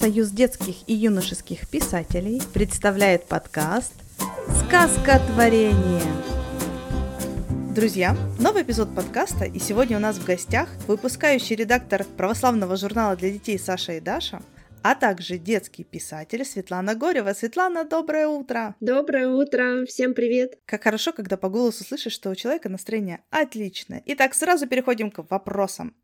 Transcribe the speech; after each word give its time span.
Союз 0.00 0.30
детских 0.30 0.76
и 0.86 0.94
юношеских 0.94 1.68
писателей 1.68 2.40
представляет 2.54 3.26
подкаст 3.26 3.92
«Сказка 4.64 5.20
творения». 5.26 6.00
Друзья, 7.74 8.16
новый 8.38 8.62
эпизод 8.62 8.94
подкаста, 8.94 9.44
и 9.44 9.58
сегодня 9.58 9.98
у 9.98 10.00
нас 10.00 10.16
в 10.16 10.24
гостях 10.24 10.70
выпускающий 10.86 11.54
редактор 11.54 12.04
православного 12.16 12.78
журнала 12.78 13.14
для 13.14 13.30
детей 13.30 13.58
Саша 13.58 13.92
и 13.92 14.00
Даша– 14.00 14.40
а 14.82 14.94
также 14.94 15.38
детский 15.38 15.84
писатель 15.84 16.44
Светлана 16.44 16.94
Горева. 16.94 17.34
Светлана, 17.34 17.84
доброе 17.84 18.28
утро! 18.28 18.74
Доброе 18.80 19.28
утро! 19.28 19.84
Всем 19.86 20.14
привет! 20.14 20.58
Как 20.64 20.84
хорошо, 20.84 21.12
когда 21.12 21.36
по 21.36 21.48
голосу 21.48 21.84
слышишь, 21.84 22.14
что 22.14 22.30
у 22.30 22.34
человека 22.34 22.68
настроение 22.68 23.22
отличное. 23.30 24.02
Итак, 24.06 24.34
сразу 24.34 24.66
переходим 24.66 25.10
к 25.10 25.30
вопросам. 25.30 25.94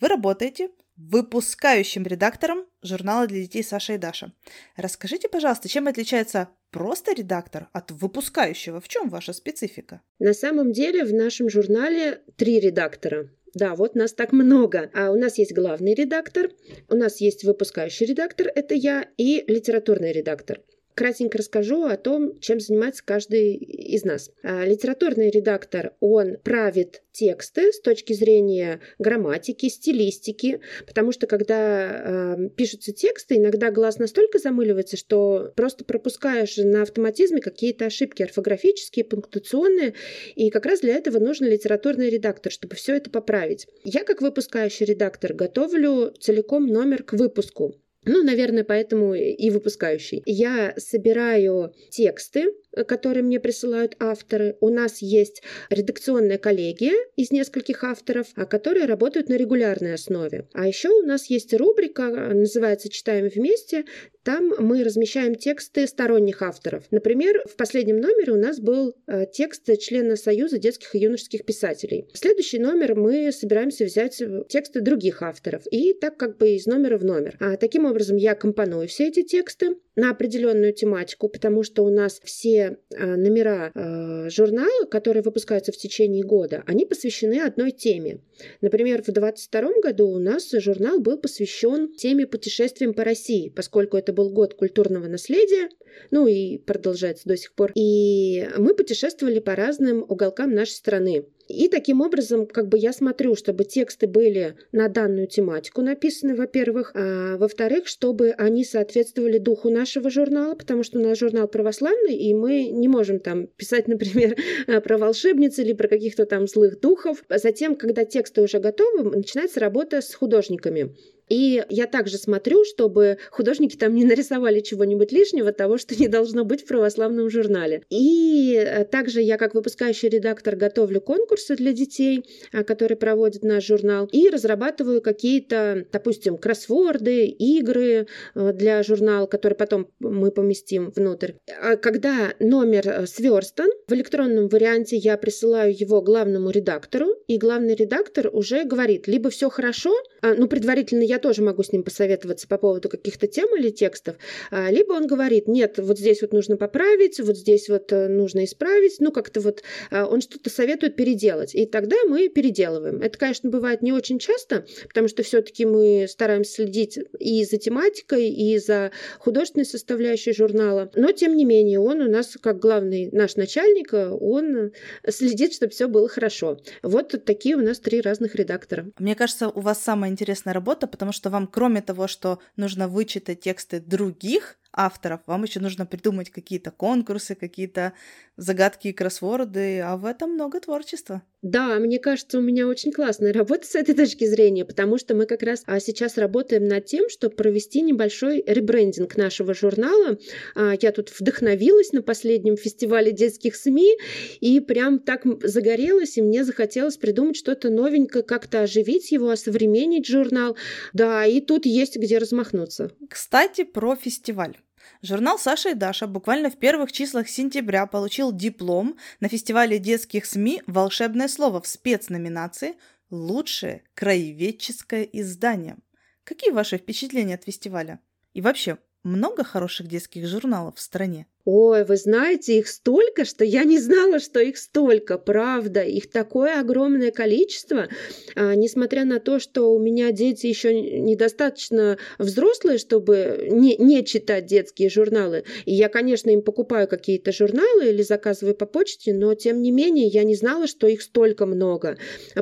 Вы 0.00 0.08
работаете 0.08 0.70
выпускающим 1.08 2.04
редактором 2.04 2.66
журнала 2.82 3.26
для 3.26 3.42
детей 3.42 3.62
Саша 3.62 3.94
и 3.94 3.98
Даша. 3.98 4.32
Расскажите, 4.76 5.28
пожалуйста, 5.28 5.68
чем 5.68 5.88
отличается 5.88 6.48
просто 6.70 7.12
редактор 7.12 7.68
от 7.72 7.90
выпускающего? 7.90 8.80
В 8.80 8.88
чем 8.88 9.08
ваша 9.08 9.32
специфика? 9.32 10.02
На 10.18 10.34
самом 10.34 10.72
деле 10.72 11.04
в 11.04 11.12
нашем 11.12 11.48
журнале 11.48 12.22
три 12.36 12.60
редактора. 12.60 13.30
Да, 13.54 13.74
вот 13.74 13.94
нас 13.94 14.12
так 14.12 14.32
много. 14.32 14.90
А 14.94 15.10
у 15.10 15.16
нас 15.16 15.38
есть 15.38 15.52
главный 15.52 15.94
редактор, 15.94 16.50
у 16.88 16.94
нас 16.94 17.20
есть 17.20 17.44
выпускающий 17.44 18.06
редактор, 18.06 18.48
это 18.54 18.74
я, 18.74 19.08
и 19.16 19.44
литературный 19.46 20.12
редактор 20.12 20.60
кратенько 20.94 21.38
расскажу 21.38 21.84
о 21.84 21.96
том, 21.96 22.38
чем 22.40 22.60
занимается 22.60 23.02
каждый 23.04 23.54
из 23.54 24.04
нас. 24.04 24.30
А, 24.42 24.64
литературный 24.64 25.30
редактор, 25.30 25.94
он 26.00 26.36
правит 26.42 27.02
тексты 27.12 27.72
с 27.72 27.80
точки 27.80 28.12
зрения 28.12 28.80
грамматики, 28.98 29.68
стилистики, 29.68 30.60
потому 30.86 31.12
что 31.12 31.26
когда 31.26 32.36
э, 32.38 32.48
пишутся 32.56 32.92
тексты, 32.92 33.36
иногда 33.36 33.70
глаз 33.70 33.98
настолько 33.98 34.38
замыливается, 34.38 34.96
что 34.96 35.52
просто 35.56 35.84
пропускаешь 35.84 36.56
на 36.56 36.82
автоматизме 36.82 37.40
какие-то 37.40 37.86
ошибки 37.86 38.22
орфографические, 38.22 39.04
пунктуационные, 39.04 39.94
и 40.34 40.50
как 40.50 40.66
раз 40.66 40.80
для 40.80 40.94
этого 40.94 41.18
нужен 41.18 41.48
литературный 41.48 42.10
редактор, 42.10 42.52
чтобы 42.52 42.76
все 42.76 42.96
это 42.96 43.10
поправить. 43.10 43.66
Я, 43.84 44.04
как 44.04 44.22
выпускающий 44.22 44.86
редактор, 44.86 45.34
готовлю 45.34 46.12
целиком 46.20 46.66
номер 46.66 47.02
к 47.02 47.12
выпуску. 47.14 47.74
Ну, 48.06 48.22
наверное, 48.22 48.64
поэтому 48.64 49.14
и 49.14 49.50
выпускающий. 49.50 50.22
Я 50.24 50.72
собираю 50.78 51.74
тексты, 51.90 52.54
которые 52.86 53.22
мне 53.22 53.40
присылают 53.40 53.94
авторы. 53.98 54.56
У 54.60 54.70
нас 54.70 55.02
есть 55.02 55.42
редакционная 55.68 56.38
коллегия 56.38 56.94
из 57.16 57.30
нескольких 57.30 57.84
авторов, 57.84 58.28
а 58.36 58.46
которые 58.46 58.86
работают 58.86 59.28
на 59.28 59.34
регулярной 59.34 59.94
основе. 59.94 60.48
А 60.54 60.66
еще 60.66 60.88
у 60.88 61.02
нас 61.02 61.28
есть 61.28 61.52
рубрика, 61.52 62.08
называется 62.32 62.88
«Читаем 62.88 63.28
вместе». 63.28 63.84
Там 64.22 64.52
мы 64.58 64.84
размещаем 64.84 65.34
тексты 65.34 65.86
сторонних 65.86 66.42
авторов. 66.42 66.84
Например, 66.90 67.42
в 67.46 67.56
последнем 67.56 68.00
номере 68.00 68.32
у 68.32 68.36
нас 68.36 68.60
был 68.60 68.94
э, 69.06 69.26
текст 69.32 69.66
члена 69.80 70.16
Союза 70.16 70.58
детских 70.58 70.94
и 70.94 70.98
юношеских 70.98 71.44
писателей. 71.44 72.06
В 72.12 72.18
следующий 72.18 72.58
номер 72.58 72.94
мы 72.94 73.32
собираемся 73.32 73.84
взять 73.84 74.22
тексты 74.48 74.80
других 74.80 75.22
авторов. 75.22 75.62
И 75.70 75.94
так 75.94 76.16
как 76.16 76.36
бы 76.36 76.50
из 76.50 76.66
номера 76.66 76.98
в 76.98 77.04
номер. 77.04 77.36
А 77.40 77.56
таким 77.56 77.86
образом 77.86 78.16
я 78.16 78.34
компоную 78.34 78.88
все 78.88 79.08
эти 79.08 79.22
тексты 79.22 79.76
на 80.00 80.10
определенную 80.10 80.72
тематику, 80.72 81.28
потому 81.28 81.62
что 81.62 81.84
у 81.84 81.90
нас 81.90 82.20
все 82.24 82.78
э, 82.90 83.16
номера 83.16 83.70
э, 83.74 84.30
журнала, 84.30 84.86
которые 84.86 85.22
выпускаются 85.22 85.72
в 85.72 85.76
течение 85.76 86.24
года, 86.24 86.62
они 86.66 86.86
посвящены 86.86 87.40
одной 87.40 87.70
теме. 87.70 88.20
Например, 88.62 89.02
в 89.02 89.12
2022 89.12 89.82
году 89.82 90.08
у 90.08 90.18
нас 90.18 90.50
журнал 90.52 91.00
был 91.00 91.18
посвящен 91.18 91.92
теме 91.92 92.26
путешествиям 92.26 92.94
по 92.94 93.04
России, 93.04 93.52
поскольку 93.54 93.98
это 93.98 94.14
был 94.14 94.30
год 94.30 94.54
культурного 94.54 95.06
наследия, 95.06 95.68
ну 96.10 96.26
и 96.26 96.56
продолжается 96.56 97.28
до 97.28 97.36
сих 97.36 97.52
пор. 97.52 97.72
И 97.74 98.48
мы 98.56 98.72
путешествовали 98.74 99.38
по 99.38 99.54
разным 99.54 100.02
уголкам 100.08 100.54
нашей 100.54 100.72
страны. 100.72 101.26
И 101.50 101.68
таким 101.68 102.00
образом, 102.00 102.46
как 102.46 102.68
бы 102.68 102.78
я 102.78 102.92
смотрю, 102.92 103.34
чтобы 103.34 103.64
тексты 103.64 104.06
были 104.06 104.54
на 104.72 104.88
данную 104.88 105.26
тематику 105.26 105.82
написаны, 105.82 106.34
во-первых, 106.34 106.92
а 106.94 107.36
во-вторых, 107.36 107.88
чтобы 107.88 108.30
они 108.30 108.64
соответствовали 108.64 109.38
духу 109.38 109.68
нашего 109.68 110.10
журнала, 110.10 110.54
потому 110.54 110.82
что 110.82 110.98
у 110.98 111.02
нас 111.02 111.18
журнал 111.18 111.48
православный, 111.48 112.14
и 112.14 112.32
мы 112.34 112.68
не 112.68 112.88
можем 112.88 113.18
там 113.18 113.48
писать, 113.48 113.88
например, 113.88 114.36
про 114.82 114.96
волшебниц 114.96 115.58
или 115.58 115.72
про 115.72 115.88
каких-то 115.88 116.24
там 116.24 116.46
злых 116.46 116.80
духов. 116.80 117.24
Затем, 117.28 117.74
когда 117.74 118.04
тексты 118.04 118.42
уже 118.42 118.60
готовы, 118.60 119.02
начинается 119.16 119.60
работа 119.60 120.00
с 120.00 120.14
художниками. 120.14 120.94
И 121.30 121.64
я 121.70 121.86
также 121.86 122.18
смотрю, 122.18 122.64
чтобы 122.64 123.18
художники 123.30 123.76
там 123.76 123.94
не 123.94 124.04
нарисовали 124.04 124.60
чего-нибудь 124.60 125.12
лишнего, 125.12 125.52
того, 125.52 125.78
что 125.78 125.94
не 125.94 126.08
должно 126.08 126.44
быть 126.44 126.62
в 126.62 126.66
православном 126.66 127.30
журнале. 127.30 127.82
И 127.88 128.54
э, 128.54 128.84
также 128.84 129.22
я, 129.22 129.38
как 129.38 129.54
выпускающий 129.54 130.08
редактор, 130.08 130.56
готовлю 130.56 131.00
конкурсы 131.00 131.54
для 131.54 131.72
детей, 131.72 132.24
э, 132.52 132.64
которые 132.64 132.98
проводит 132.98 133.44
наш 133.44 133.64
журнал, 133.64 134.08
и 134.10 134.28
разрабатываю 134.28 135.00
какие-то, 135.00 135.86
допустим, 135.92 136.36
кроссворды, 136.36 137.26
игры 137.26 138.08
э, 138.34 138.52
для 138.52 138.82
журнала, 138.82 139.26
которые 139.26 139.56
потом 139.56 139.88
мы 140.00 140.32
поместим 140.32 140.90
внутрь. 140.96 141.32
А 141.62 141.76
когда 141.76 142.34
номер 142.40 143.06
сверстан, 143.06 143.70
в 143.86 143.92
электронном 143.92 144.48
варианте 144.48 144.96
я 144.96 145.16
присылаю 145.16 145.72
его 145.78 146.02
главному 146.02 146.50
редактору, 146.50 147.14
и 147.28 147.38
главный 147.38 147.76
редактор 147.76 148.30
уже 148.32 148.64
говорит, 148.64 149.06
либо 149.06 149.30
все 149.30 149.48
хорошо, 149.48 149.94
ну, 150.22 150.48
предварительно 150.48 151.02
я 151.02 151.19
тоже 151.20 151.42
могу 151.42 151.62
с 151.62 151.72
ним 151.72 151.82
посоветоваться 151.82 152.48
по 152.48 152.58
поводу 152.58 152.88
каких-то 152.88 153.26
тем 153.26 153.56
или 153.56 153.70
текстов, 153.70 154.16
а, 154.50 154.70
либо 154.70 154.92
он 154.92 155.06
говорит, 155.06 155.46
нет, 155.48 155.78
вот 155.78 155.98
здесь 155.98 156.22
вот 156.22 156.32
нужно 156.32 156.56
поправить, 156.56 157.20
вот 157.20 157.36
здесь 157.36 157.68
вот 157.68 157.92
э, 157.92 158.08
нужно 158.08 158.44
исправить, 158.44 158.96
ну 158.98 159.12
как-то 159.12 159.40
вот 159.40 159.62
а, 159.90 160.06
он 160.06 160.20
что-то 160.20 160.50
советует 160.50 160.96
переделать, 160.96 161.54
и 161.54 161.66
тогда 161.66 161.96
мы 162.08 162.28
переделываем. 162.28 163.00
Это, 163.00 163.18
конечно, 163.18 163.50
бывает 163.50 163.82
не 163.82 163.92
очень 163.92 164.18
часто, 164.18 164.66
потому 164.88 165.08
что 165.08 165.22
все-таки 165.22 165.64
мы 165.64 166.06
стараемся 166.08 166.54
следить 166.54 166.98
и 167.18 167.44
за 167.44 167.58
тематикой, 167.58 168.28
и 168.28 168.58
за 168.58 168.90
художественной 169.18 169.66
составляющей 169.66 170.32
журнала, 170.32 170.90
но 170.94 171.12
тем 171.12 171.36
не 171.36 171.44
менее 171.44 171.80
он 171.80 172.00
у 172.00 172.10
нас 172.10 172.36
как 172.40 172.58
главный 172.58 173.10
наш 173.12 173.36
начальник, 173.36 173.92
он 173.92 174.72
следит, 175.08 175.54
чтобы 175.54 175.72
все 175.72 175.88
было 175.88 176.08
хорошо. 176.08 176.58
Вот 176.82 177.14
такие 177.24 177.56
у 177.56 177.60
нас 177.60 177.78
три 177.78 178.00
разных 178.00 178.34
редактора. 178.34 178.90
Мне 178.98 179.14
кажется, 179.14 179.48
у 179.48 179.60
вас 179.60 179.82
самая 179.82 180.10
интересная 180.10 180.54
работа, 180.54 180.86
потому 180.86 181.09
потому 181.10 181.18
что 181.18 181.30
вам, 181.30 181.46
кроме 181.48 181.82
того, 181.82 182.06
что 182.06 182.38
нужно 182.56 182.86
вычитать 182.86 183.40
тексты 183.40 183.80
других 183.80 184.58
авторов, 184.72 185.20
вам 185.26 185.44
еще 185.44 185.60
нужно 185.60 185.86
придумать 185.86 186.30
какие-то 186.30 186.70
конкурсы, 186.70 187.34
какие-то 187.34 187.92
загадки 188.36 188.88
и 188.88 188.92
кроссворды, 188.92 189.80
а 189.80 189.96
в 189.96 190.06
этом 190.06 190.32
много 190.32 190.60
творчества. 190.60 191.22
Да, 191.42 191.78
мне 191.78 191.98
кажется, 191.98 192.38
у 192.38 192.42
меня 192.42 192.66
очень 192.66 192.92
классная 192.92 193.32
работа 193.32 193.66
с 193.66 193.74
этой 193.74 193.94
точки 193.94 194.26
зрения, 194.26 194.64
потому 194.64 194.98
что 194.98 195.14
мы 195.14 195.26
как 195.26 195.42
раз 195.42 195.62
а, 195.66 195.80
сейчас 195.80 196.18
работаем 196.18 196.66
над 196.66 196.84
тем, 196.84 197.08
чтобы 197.08 197.34
провести 197.34 197.80
небольшой 197.80 198.42
ребрендинг 198.46 199.16
нашего 199.16 199.54
журнала. 199.54 200.18
А, 200.54 200.74
я 200.80 200.92
тут 200.92 201.10
вдохновилась 201.18 201.92
на 201.92 202.02
последнем 202.02 202.56
фестивале 202.56 203.12
детских 203.12 203.56
СМИ 203.56 203.96
и 204.40 204.60
прям 204.60 204.98
так 204.98 205.22
загорелась, 205.42 206.18
и 206.18 206.22
мне 206.22 206.44
захотелось 206.44 206.96
придумать 206.96 207.36
что-то 207.36 207.70
новенькое, 207.70 208.22
как-то 208.22 208.62
оживить 208.62 209.10
его, 209.10 209.30
осовременить 209.30 210.06
журнал. 210.06 210.56
Да, 210.92 211.24
и 211.24 211.40
тут 211.40 211.64
есть 211.66 211.96
где 211.96 212.18
размахнуться. 212.18 212.90
Кстати, 213.08 213.64
про 213.64 213.96
фестиваль. 213.96 214.59
Журнал 215.02 215.38
«Саша 215.38 215.70
и 215.70 215.74
Даша» 215.74 216.06
буквально 216.06 216.50
в 216.50 216.58
первых 216.58 216.92
числах 216.92 217.28
сентября 217.28 217.86
получил 217.86 218.32
диплом 218.32 218.96
на 219.20 219.28
фестивале 219.28 219.78
детских 219.78 220.26
СМИ 220.26 220.62
«Волшебное 220.66 221.28
слово» 221.28 221.60
в 221.60 221.66
спецноминации 221.66 222.76
«Лучшее 223.10 223.82
краеведческое 223.94 225.02
издание». 225.04 225.76
Какие 226.24 226.50
ваши 226.50 226.78
впечатления 226.78 227.34
от 227.34 227.44
фестиваля? 227.44 228.00
И 228.34 228.40
вообще, 228.40 228.78
много 229.02 229.44
хороших 229.44 229.88
детских 229.88 230.26
журналов 230.26 230.76
в 230.76 230.80
стране? 230.80 231.26
Ой, 231.46 231.84
вы 231.84 231.96
знаете, 231.96 232.58
их 232.58 232.68
столько, 232.68 233.24
что 233.24 233.44
я 233.44 233.64
не 233.64 233.78
знала, 233.78 234.18
что 234.18 234.40
их 234.40 234.58
столько, 234.58 235.16
правда. 235.16 235.80
Их 235.80 236.10
такое 236.10 236.60
огромное 236.60 237.10
количество. 237.10 237.88
А, 238.36 238.54
несмотря 238.54 239.06
на 239.06 239.20
то, 239.20 239.38
что 239.38 239.72
у 239.72 239.78
меня 239.78 240.12
дети 240.12 240.46
еще 240.46 240.78
недостаточно 240.78 241.96
взрослые, 242.18 242.76
чтобы 242.76 243.48
не, 243.50 243.76
не 243.76 244.04
читать 244.04 244.44
детские 244.46 244.90
журналы. 244.90 245.44
И 245.64 245.72
я, 245.72 245.88
конечно, 245.88 246.28
им 246.28 246.42
покупаю 246.42 246.86
какие-то 246.86 247.32
журналы 247.32 247.88
или 247.88 248.02
заказываю 248.02 248.54
по 248.54 248.66
почте, 248.66 249.14
но 249.14 249.34
тем 249.34 249.62
не 249.62 249.72
менее 249.72 250.08
я 250.08 250.24
не 250.24 250.34
знала, 250.34 250.66
что 250.66 250.86
их 250.86 251.00
столько 251.00 251.46
много. 251.46 251.96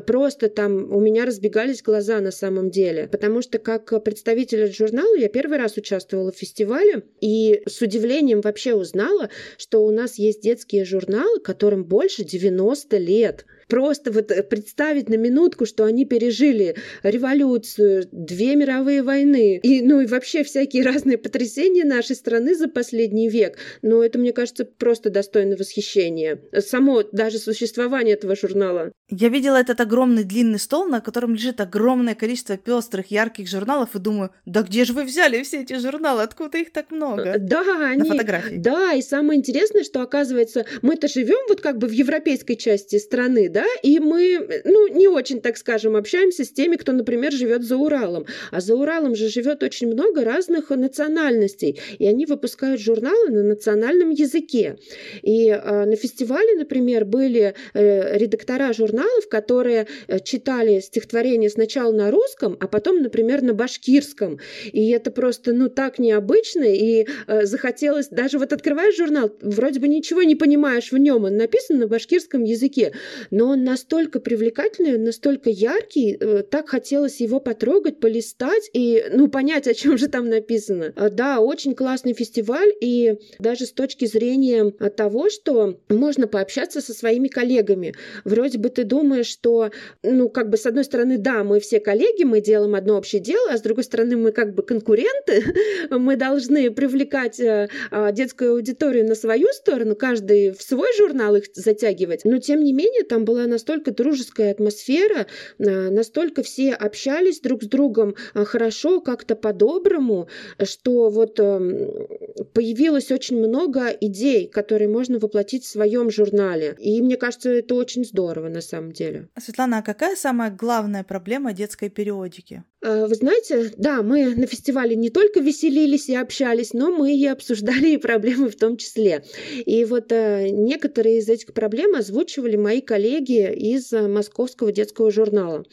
Просто 0.06 0.48
там 0.48 0.92
у 0.92 1.00
меня 1.00 1.24
разбегались 1.24 1.82
глаза 1.82 2.20
на 2.20 2.32
самом 2.32 2.70
деле. 2.70 3.06
Потому 3.06 3.42
что 3.42 3.58
как 3.58 4.02
представитель 4.02 4.72
журнала 4.72 5.14
я 5.16 5.28
первый 5.28 5.58
раз 5.58 5.76
участвовала 5.76 6.32
в 6.32 6.36
фестивале 6.36 7.04
и 7.20 7.62
с 7.66 7.80
удивлением 7.80 8.40
вообще 8.40 8.74
узнала, 8.74 8.87
узнала, 8.88 9.30
что 9.56 9.84
у 9.84 9.90
нас 9.90 10.18
есть 10.18 10.42
детские 10.42 10.84
журналы, 10.84 11.40
которым 11.40 11.84
больше 11.84 12.24
90 12.24 12.96
лет. 12.98 13.44
Просто 13.68 14.10
вот 14.10 14.30
э, 14.30 14.42
представить 14.42 15.08
на 15.08 15.14
минутку, 15.14 15.66
что 15.66 15.84
они 15.84 16.04
пережили 16.04 16.76
революцию, 17.02 18.08
две 18.10 18.56
мировые 18.56 19.02
войны, 19.02 19.60
и, 19.62 19.82
ну 19.82 20.00
и 20.00 20.06
вообще 20.06 20.42
всякие 20.42 20.82
разные 20.84 21.18
потрясения 21.18 21.84
нашей 21.84 22.16
страны 22.16 22.54
за 22.54 22.68
последний 22.68 23.28
век. 23.28 23.58
Но 23.82 24.02
это, 24.02 24.18
мне 24.18 24.32
кажется, 24.32 24.64
просто 24.64 25.10
достойно 25.10 25.56
восхищения. 25.56 26.40
Само 26.58 27.02
даже 27.12 27.38
существование 27.38 28.14
этого 28.14 28.34
журнала. 28.34 28.92
Я 29.10 29.28
видела 29.28 29.56
этот 29.56 29.80
огромный 29.80 30.24
длинный 30.24 30.58
стол, 30.58 30.86
на 30.86 31.00
котором 31.00 31.34
лежит 31.34 31.60
огромное 31.60 32.14
количество 32.14 32.56
пестрых, 32.56 33.10
ярких 33.10 33.48
журналов, 33.48 33.94
и 33.94 33.98
думаю, 33.98 34.30
да 34.44 34.62
где 34.62 34.84
же 34.84 34.92
вы 34.92 35.04
взяли 35.04 35.42
все 35.42 35.62
эти 35.62 35.78
журналы? 35.78 36.22
Откуда 36.22 36.58
их 36.58 36.72
так 36.72 36.90
много? 36.90 37.36
Да, 37.38 37.88
они... 37.88 38.02
На 38.02 38.04
фотографии. 38.04 38.56
Да, 38.56 38.92
и 38.92 39.02
самое 39.02 39.38
интересное, 39.38 39.84
что 39.84 40.02
оказывается, 40.02 40.66
мы-то 40.82 41.08
живем 41.08 41.38
вот 41.48 41.60
как 41.60 41.78
бы 41.78 41.86
в 41.86 41.92
европейской 41.92 42.54
части 42.54 42.98
страны, 42.98 43.48
да, 43.48 43.57
и 43.82 43.98
мы, 44.00 44.62
ну, 44.64 44.88
не 44.88 45.08
очень, 45.08 45.40
так 45.40 45.56
скажем, 45.56 45.96
общаемся 45.96 46.44
с 46.44 46.50
теми, 46.50 46.76
кто, 46.76 46.92
например, 46.92 47.32
живет 47.32 47.62
за 47.62 47.76
Уралом. 47.76 48.26
А 48.50 48.60
за 48.60 48.74
Уралом 48.74 49.14
же 49.14 49.28
живет 49.28 49.62
очень 49.62 49.88
много 49.88 50.24
разных 50.24 50.70
национальностей, 50.70 51.80
и 51.98 52.06
они 52.06 52.26
выпускают 52.26 52.80
журналы 52.80 53.30
на 53.30 53.42
национальном 53.42 54.10
языке. 54.10 54.78
И 55.22 55.48
э, 55.48 55.84
на 55.84 55.96
фестивале, 55.96 56.54
например, 56.54 57.04
были 57.04 57.54
э, 57.74 58.18
редактора 58.18 58.72
журналов, 58.72 59.28
которые 59.28 59.86
э, 60.06 60.20
читали 60.20 60.80
стихотворение 60.80 61.50
сначала 61.50 61.92
на 61.92 62.10
русском, 62.10 62.56
а 62.60 62.66
потом, 62.66 63.02
например, 63.02 63.42
на 63.42 63.54
башкирском. 63.54 64.38
И 64.72 64.90
это 64.90 65.10
просто, 65.10 65.52
ну, 65.52 65.68
так 65.68 65.98
необычно, 65.98 66.64
и 66.64 67.06
э, 67.26 67.46
захотелось, 67.46 68.08
даже 68.08 68.38
вот 68.38 68.52
открываешь 68.52 68.96
журнал, 68.96 69.30
вроде 69.40 69.80
бы 69.80 69.88
ничего 69.88 70.22
не 70.22 70.36
понимаешь 70.36 70.92
в 70.92 70.98
нем, 70.98 71.24
он 71.24 71.36
написан 71.36 71.78
на 71.78 71.86
башкирском 71.86 72.44
языке, 72.44 72.92
но 73.30 73.47
он 73.48 73.64
настолько 73.64 74.20
привлекательный, 74.20 74.98
настолько 74.98 75.50
яркий, 75.50 76.16
э, 76.18 76.42
так 76.42 76.68
хотелось 76.68 77.20
его 77.20 77.40
потрогать, 77.40 78.00
полистать 78.00 78.70
и, 78.72 79.04
ну, 79.12 79.28
понять, 79.28 79.66
о 79.66 79.74
чем 79.74 79.98
же 79.98 80.08
там 80.08 80.28
написано. 80.28 80.92
Э, 80.96 81.10
да, 81.10 81.40
очень 81.40 81.74
классный 81.74 82.14
фестиваль, 82.14 82.72
и 82.80 83.14
даже 83.38 83.66
с 83.66 83.72
точки 83.72 84.06
зрения 84.06 84.70
того, 84.70 85.30
что 85.30 85.78
можно 85.88 86.26
пообщаться 86.26 86.80
со 86.80 86.92
своими 86.92 87.28
коллегами. 87.28 87.94
Вроде 88.24 88.58
бы 88.58 88.68
ты 88.68 88.84
думаешь, 88.84 89.26
что, 89.26 89.70
ну, 90.02 90.28
как 90.28 90.50
бы, 90.50 90.56
с 90.56 90.66
одной 90.66 90.84
стороны, 90.84 91.18
да, 91.18 91.44
мы 91.44 91.60
все 91.60 91.80
коллеги, 91.80 92.24
мы 92.24 92.40
делаем 92.40 92.74
одно 92.74 92.96
общее 92.96 93.20
дело, 93.20 93.52
а 93.52 93.58
с 93.58 93.62
другой 93.62 93.84
стороны, 93.84 94.16
мы 94.16 94.32
как 94.32 94.54
бы 94.54 94.62
конкуренты, 94.62 95.44
мы 95.90 96.16
должны 96.16 96.70
привлекать 96.70 97.40
э, 97.40 97.68
а, 97.90 98.12
детскую 98.12 98.52
аудиторию 98.52 99.06
на 99.06 99.14
свою 99.14 99.48
сторону, 99.52 99.96
каждый 99.96 100.52
в 100.52 100.62
свой 100.62 100.88
журнал 100.96 101.36
их 101.36 101.44
затягивать. 101.54 102.24
Но, 102.24 102.38
тем 102.38 102.62
не 102.62 102.72
менее, 102.72 103.04
там 103.04 103.24
была 103.24 103.37
настолько 103.46 103.92
дружеская 103.92 104.50
атмосфера, 104.50 105.26
а, 105.58 105.90
настолько 105.90 106.42
все 106.42 106.72
общались 106.72 107.40
друг 107.40 107.62
с 107.62 107.66
другом 107.66 108.14
а, 108.34 108.44
хорошо, 108.44 109.00
как-то 109.00 109.36
по-доброму, 109.36 110.28
что 110.62 111.10
вот 111.10 111.38
эм, 111.40 112.08
появилось 112.52 113.10
очень 113.10 113.38
много 113.38 113.88
идей, 113.88 114.48
которые 114.48 114.88
можно 114.88 115.18
воплотить 115.18 115.64
в 115.64 115.68
своем 115.68 116.10
журнале. 116.10 116.76
И 116.78 117.00
мне 117.02 117.16
кажется, 117.16 117.50
это 117.50 117.74
очень 117.74 118.04
здорово 118.04 118.48
на 118.48 118.60
самом 118.60 118.92
деле. 118.92 119.28
Светлана, 119.38 119.78
а 119.78 119.82
какая 119.82 120.16
самая 120.16 120.50
главная 120.50 121.04
проблема 121.04 121.52
детской 121.52 121.88
периодики? 121.88 122.64
А, 122.88 123.06
вы 123.06 123.14
знаете, 123.14 123.70
да, 123.76 124.02
мы 124.02 124.34
на 124.34 124.46
фестивале 124.46 124.96
не 124.96 125.10
только 125.10 125.40
веселились 125.40 126.08
и 126.08 126.16
общались, 126.16 126.72
но 126.72 126.90
мы 126.90 127.14
и 127.14 127.26
обсуждали 127.26 127.88
и 127.94 127.96
проблемы 127.98 128.48
в 128.48 128.56
том 128.56 128.78
числе. 128.78 129.24
И 129.66 129.84
вот 129.84 130.10
э, 130.10 130.48
некоторые 130.48 131.18
из 131.18 131.28
этих 131.28 131.52
проблем 131.52 131.94
озвучивали 131.94 132.56
мои 132.56 132.80
коллеги 132.80 133.52
из 133.52 133.92
э, 133.92 134.08
Московского 134.08 134.72
детского 134.72 135.10
журнала. 135.10 135.64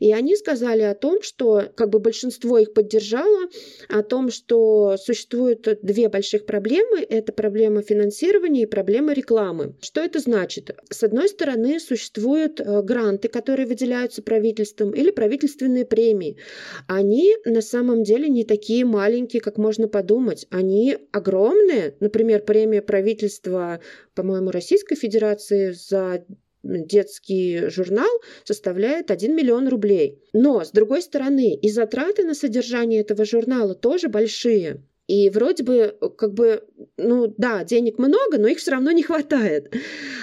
И 0.00 0.12
они 0.12 0.34
сказали 0.34 0.82
о 0.82 0.94
том, 0.94 1.22
что 1.22 1.70
как 1.76 1.90
бы 1.90 2.00
большинство 2.00 2.58
их 2.58 2.72
поддержало, 2.72 3.48
о 3.88 4.02
том, 4.02 4.32
что 4.32 4.96
существуют 4.96 5.68
две 5.82 6.08
больших 6.08 6.46
проблемы. 6.46 6.98
Это 7.08 7.32
проблема 7.32 7.82
финансирования 7.82 8.62
и 8.62 8.66
проблема 8.66 9.12
рекламы. 9.12 9.76
Что 9.80 10.00
это 10.00 10.18
значит? 10.18 10.76
С 10.90 11.04
одной 11.04 11.28
стороны, 11.28 11.78
существуют 11.78 12.60
э, 12.60 12.82
гранты, 12.82 13.28
которые 13.28 13.66
выделяются 13.68 14.20
правительством, 14.20 14.90
или 14.90 15.12
правительственные 15.12 15.84
премии 15.84 16.36
они 16.86 17.36
на 17.44 17.60
самом 17.60 18.02
деле 18.02 18.28
не 18.28 18.44
такие 18.44 18.84
маленькие, 18.84 19.40
как 19.40 19.58
можно 19.58 19.88
подумать. 19.88 20.46
Они 20.50 20.98
огромные. 21.12 21.96
Например, 22.00 22.42
премия 22.42 22.82
правительства, 22.82 23.80
по-моему, 24.14 24.50
Российской 24.50 24.96
Федерации 24.96 25.72
за 25.72 26.24
детский 26.62 27.68
журнал 27.68 28.10
составляет 28.44 29.10
1 29.10 29.34
миллион 29.34 29.68
рублей. 29.68 30.22
Но, 30.32 30.64
с 30.64 30.70
другой 30.70 31.02
стороны, 31.02 31.54
и 31.54 31.70
затраты 31.70 32.24
на 32.24 32.34
содержание 32.34 33.00
этого 33.00 33.24
журнала 33.24 33.74
тоже 33.74 34.08
большие. 34.08 34.82
И 35.06 35.30
вроде 35.30 35.62
бы, 35.62 35.96
как 36.18 36.34
бы, 36.34 36.64
ну 36.96 37.32
да, 37.38 37.62
денег 37.62 37.98
много, 37.98 38.38
но 38.38 38.48
их 38.48 38.58
все 38.58 38.72
равно 38.72 38.90
не 38.90 39.02
хватает. 39.04 39.72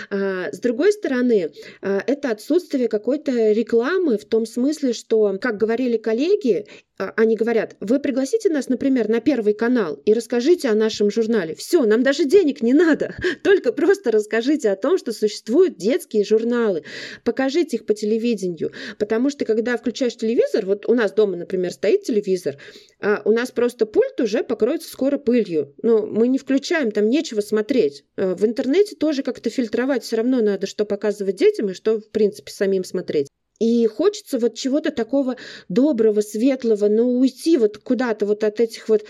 А, 0.09 0.51
с 0.51 0.59
другой 0.59 0.91
стороны, 0.91 1.53
а, 1.81 2.03
это 2.05 2.31
отсутствие 2.31 2.89
какой-то 2.89 3.51
рекламы 3.51 4.17
в 4.17 4.25
том 4.25 4.45
смысле, 4.45 4.93
что, 4.93 5.37
как 5.39 5.57
говорили 5.57 5.97
коллеги, 5.97 6.65
они 6.97 7.35
говорят, 7.35 7.75
вы 7.79 7.99
пригласите 7.99 8.49
нас, 8.49 8.69
например, 8.69 9.09
на 9.09 9.19
Первый 9.19 9.53
канал 9.53 9.95
и 10.05 10.13
расскажите 10.13 10.69
о 10.69 10.75
нашем 10.75 11.09
журнале. 11.09 11.55
Все, 11.55 11.83
нам 11.85 12.03
даже 12.03 12.25
денег 12.25 12.61
не 12.61 12.73
надо, 12.73 13.15
только 13.43 13.73
просто 13.73 14.11
расскажите 14.11 14.69
о 14.69 14.75
том, 14.75 14.97
что 14.97 15.11
существуют 15.11 15.77
детские 15.77 16.23
журналы, 16.23 16.83
покажите 17.23 17.77
их 17.77 17.85
по 17.85 17.93
телевидению, 17.93 18.71
потому 18.99 19.29
что 19.29 19.45
когда 19.45 19.77
включаешь 19.77 20.15
телевизор, 20.15 20.65
вот 20.65 20.87
у 20.87 20.93
нас 20.93 21.11
дома, 21.11 21.35
например, 21.35 21.71
стоит 21.71 22.03
телевизор, 22.03 22.57
а 22.99 23.21
у 23.25 23.31
нас 23.31 23.51
просто 23.51 23.85
пульт 23.85 24.19
уже 24.21 24.43
покроется 24.43 24.89
скоро 24.89 25.17
пылью, 25.17 25.73
но 25.81 26.05
мы 26.05 26.27
не 26.27 26.37
включаем, 26.37 26.91
там 26.91 27.09
нечего 27.09 27.41
смотреть. 27.41 28.05
А, 28.15 28.35
в 28.35 28.45
интернете 28.45 28.95
тоже 28.95 29.23
как-то 29.23 29.49
фильтровать 29.49 30.03
все 30.03 30.17
равно 30.17 30.41
надо, 30.41 30.67
что 30.67 30.85
показывать 30.85 31.35
детям 31.37 31.69
и 31.69 31.73
что, 31.73 31.99
в 31.99 32.09
принципе, 32.11 32.51
самим 32.51 32.83
смотреть. 32.83 33.27
И 33.59 33.87
хочется 33.87 34.39
вот 34.39 34.55
чего-то 34.55 34.91
такого 34.91 35.37
доброго, 35.69 36.21
светлого, 36.21 36.87
но 36.87 37.07
уйти 37.07 37.57
вот 37.57 37.77
куда-то 37.77 38.25
вот 38.25 38.43
от 38.43 38.59
этих 38.59 38.89
вот 38.89 39.05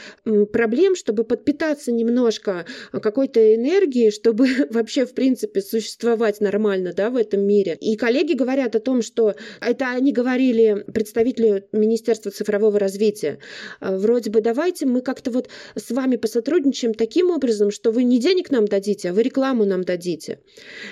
проблем, 0.52 0.96
чтобы 0.96 1.24
подпитаться 1.24 1.92
немножко 1.92 2.66
какой-то 2.92 3.56
энергией, 3.56 4.12
чтобы 4.12 4.48
вообще, 4.70 5.06
в 5.06 5.14
принципе, 5.14 5.62
существовать 5.62 6.42
нормально, 6.42 6.94
да, 6.94 7.10
в 7.10 7.16
этом 7.16 7.42
мире. 7.42 7.78
И 7.80 7.96
коллеги 7.96 8.34
говорят 8.34 8.76
о 8.76 8.80
том, 8.80 9.02
что 9.02 9.34
это 9.60 9.90
они 9.90 10.12
говорили 10.12 10.86
представители 10.94 11.66
Министерства 11.72 12.32
цифрового 12.32 12.78
развития. 12.78 13.40
А, 13.80 13.98
вроде 13.98 14.30
бы 14.30 14.42
давайте 14.42 14.86
мы 14.86 15.02
как-то 15.02 15.32
вот 15.32 15.50
с 15.76 15.90
вами 15.90 16.18
посотрудничаем 16.18 16.94
таким 16.94 17.32
образом, 17.32 17.72
что 17.72 17.92
вы 17.92 18.04
не 18.04 18.20
денег 18.20 18.52
нам 18.52 18.66
дадите, 18.68 19.10
а 19.10 19.14
вы 19.14 19.24
рекламу 19.24 19.66
нам 19.66 19.84
дадите. 19.84 20.40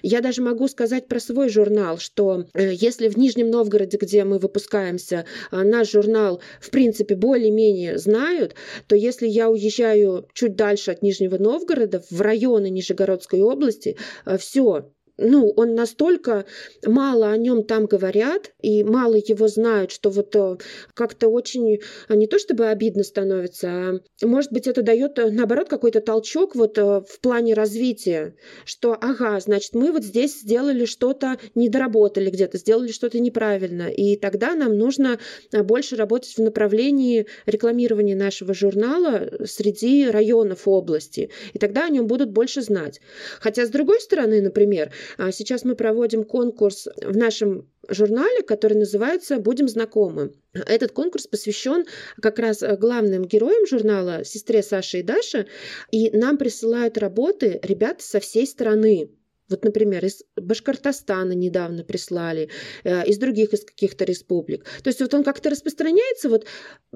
Я 0.01 0.21
даже 0.21 0.41
могу 0.41 0.67
сказать 0.67 1.07
про 1.07 1.19
свой 1.19 1.49
журнал, 1.49 1.97
что 1.99 2.45
э, 2.53 2.73
если 2.73 3.07
в 3.09 3.17
Нижнем 3.17 3.50
Новгороде, 3.51 3.97
где 3.97 4.23
мы 4.23 4.39
выпускаемся, 4.39 5.25
а, 5.51 5.63
наш 5.63 5.91
журнал, 5.91 6.41
в 6.59 6.69
принципе, 6.71 7.15
более-менее 7.15 7.97
знают, 7.97 8.55
то 8.87 8.95
если 8.95 9.27
я 9.27 9.49
уезжаю 9.49 10.27
чуть 10.33 10.55
дальше 10.55 10.91
от 10.91 11.01
Нижнего 11.01 11.37
Новгорода, 11.37 12.03
в 12.09 12.21
районы 12.21 12.69
Нижегородской 12.69 13.41
области, 13.41 13.97
а, 14.25 14.37
все, 14.37 14.91
ну, 15.21 15.53
он 15.55 15.75
настолько 15.75 16.45
мало 16.85 17.31
о 17.31 17.37
нем 17.37 17.63
там 17.63 17.85
говорят 17.85 18.51
и 18.61 18.83
мало 18.83 19.15
его 19.15 19.47
знают, 19.47 19.91
что 19.91 20.09
вот 20.09 20.35
э, 20.35 20.57
как-то 20.93 21.27
очень 21.29 21.79
а, 22.07 22.15
не 22.15 22.27
то 22.27 22.39
чтобы 22.39 22.67
обидно 22.67 23.03
становится, 23.03 23.67
а 23.69 23.99
может 24.23 24.51
быть 24.51 24.67
это 24.67 24.81
дает 24.81 25.19
э, 25.19 25.29
наоборот 25.29 25.69
какой-то 25.69 26.01
толчок 26.01 26.55
вот 26.55 26.77
э, 26.77 26.81
в 26.81 27.19
плане 27.21 27.53
развития, 27.53 28.35
что 28.65 28.97
ага, 28.99 29.39
значит 29.39 29.73
мы 29.73 29.91
вот 29.91 30.03
здесь 30.03 30.41
сделали 30.41 30.85
что-то, 30.85 31.37
не 31.55 31.69
доработали 31.69 32.29
где-то, 32.29 32.57
сделали 32.57 32.91
что-то 32.91 33.19
неправильно, 33.19 33.89
и 33.89 34.15
тогда 34.15 34.55
нам 34.55 34.77
нужно 34.77 35.19
больше 35.51 35.95
работать 35.95 36.35
в 36.35 36.41
направлении 36.41 37.27
рекламирования 37.45 38.15
нашего 38.15 38.53
журнала 38.53 39.31
среди 39.45 40.09
районов 40.09 40.67
области, 40.67 41.29
и 41.53 41.59
тогда 41.59 41.85
о 41.85 41.89
нем 41.89 42.07
будут 42.07 42.31
больше 42.31 42.61
знать. 42.61 42.99
Хотя 43.39 43.65
с 43.65 43.69
другой 43.69 43.99
стороны, 44.01 44.41
например, 44.41 44.91
сейчас 45.31 45.63
мы 45.63 45.75
проводим 45.75 46.23
конкурс 46.23 46.87
в 47.01 47.15
нашем 47.15 47.69
журнале, 47.87 48.43
который 48.43 48.77
называется 48.77 49.37
«Будем 49.37 49.67
знакомы». 49.67 50.33
Этот 50.53 50.91
конкурс 50.91 51.27
посвящен 51.27 51.85
как 52.21 52.39
раз 52.39 52.63
главным 52.79 53.25
героям 53.25 53.65
журнала, 53.65 54.23
сестре 54.23 54.63
Саше 54.63 54.99
и 54.99 55.03
Даше, 55.03 55.47
и 55.91 56.11
нам 56.11 56.37
присылают 56.37 56.97
работы 56.97 57.59
ребята 57.63 58.03
со 58.03 58.19
всей 58.19 58.45
страны. 58.45 59.09
Вот, 59.51 59.63
например, 59.63 60.03
из 60.05 60.23
Башкортостана 60.35 61.33
недавно 61.33 61.83
прислали, 61.83 62.49
э, 62.83 63.05
из 63.05 63.17
других, 63.17 63.53
из 63.53 63.63
каких-то 63.63 64.05
республик. 64.05 64.65
То 64.83 64.89
есть 64.89 65.01
вот 65.01 65.13
он 65.13 65.23
как-то 65.23 65.49
распространяется, 65.49 66.29
вот 66.29 66.45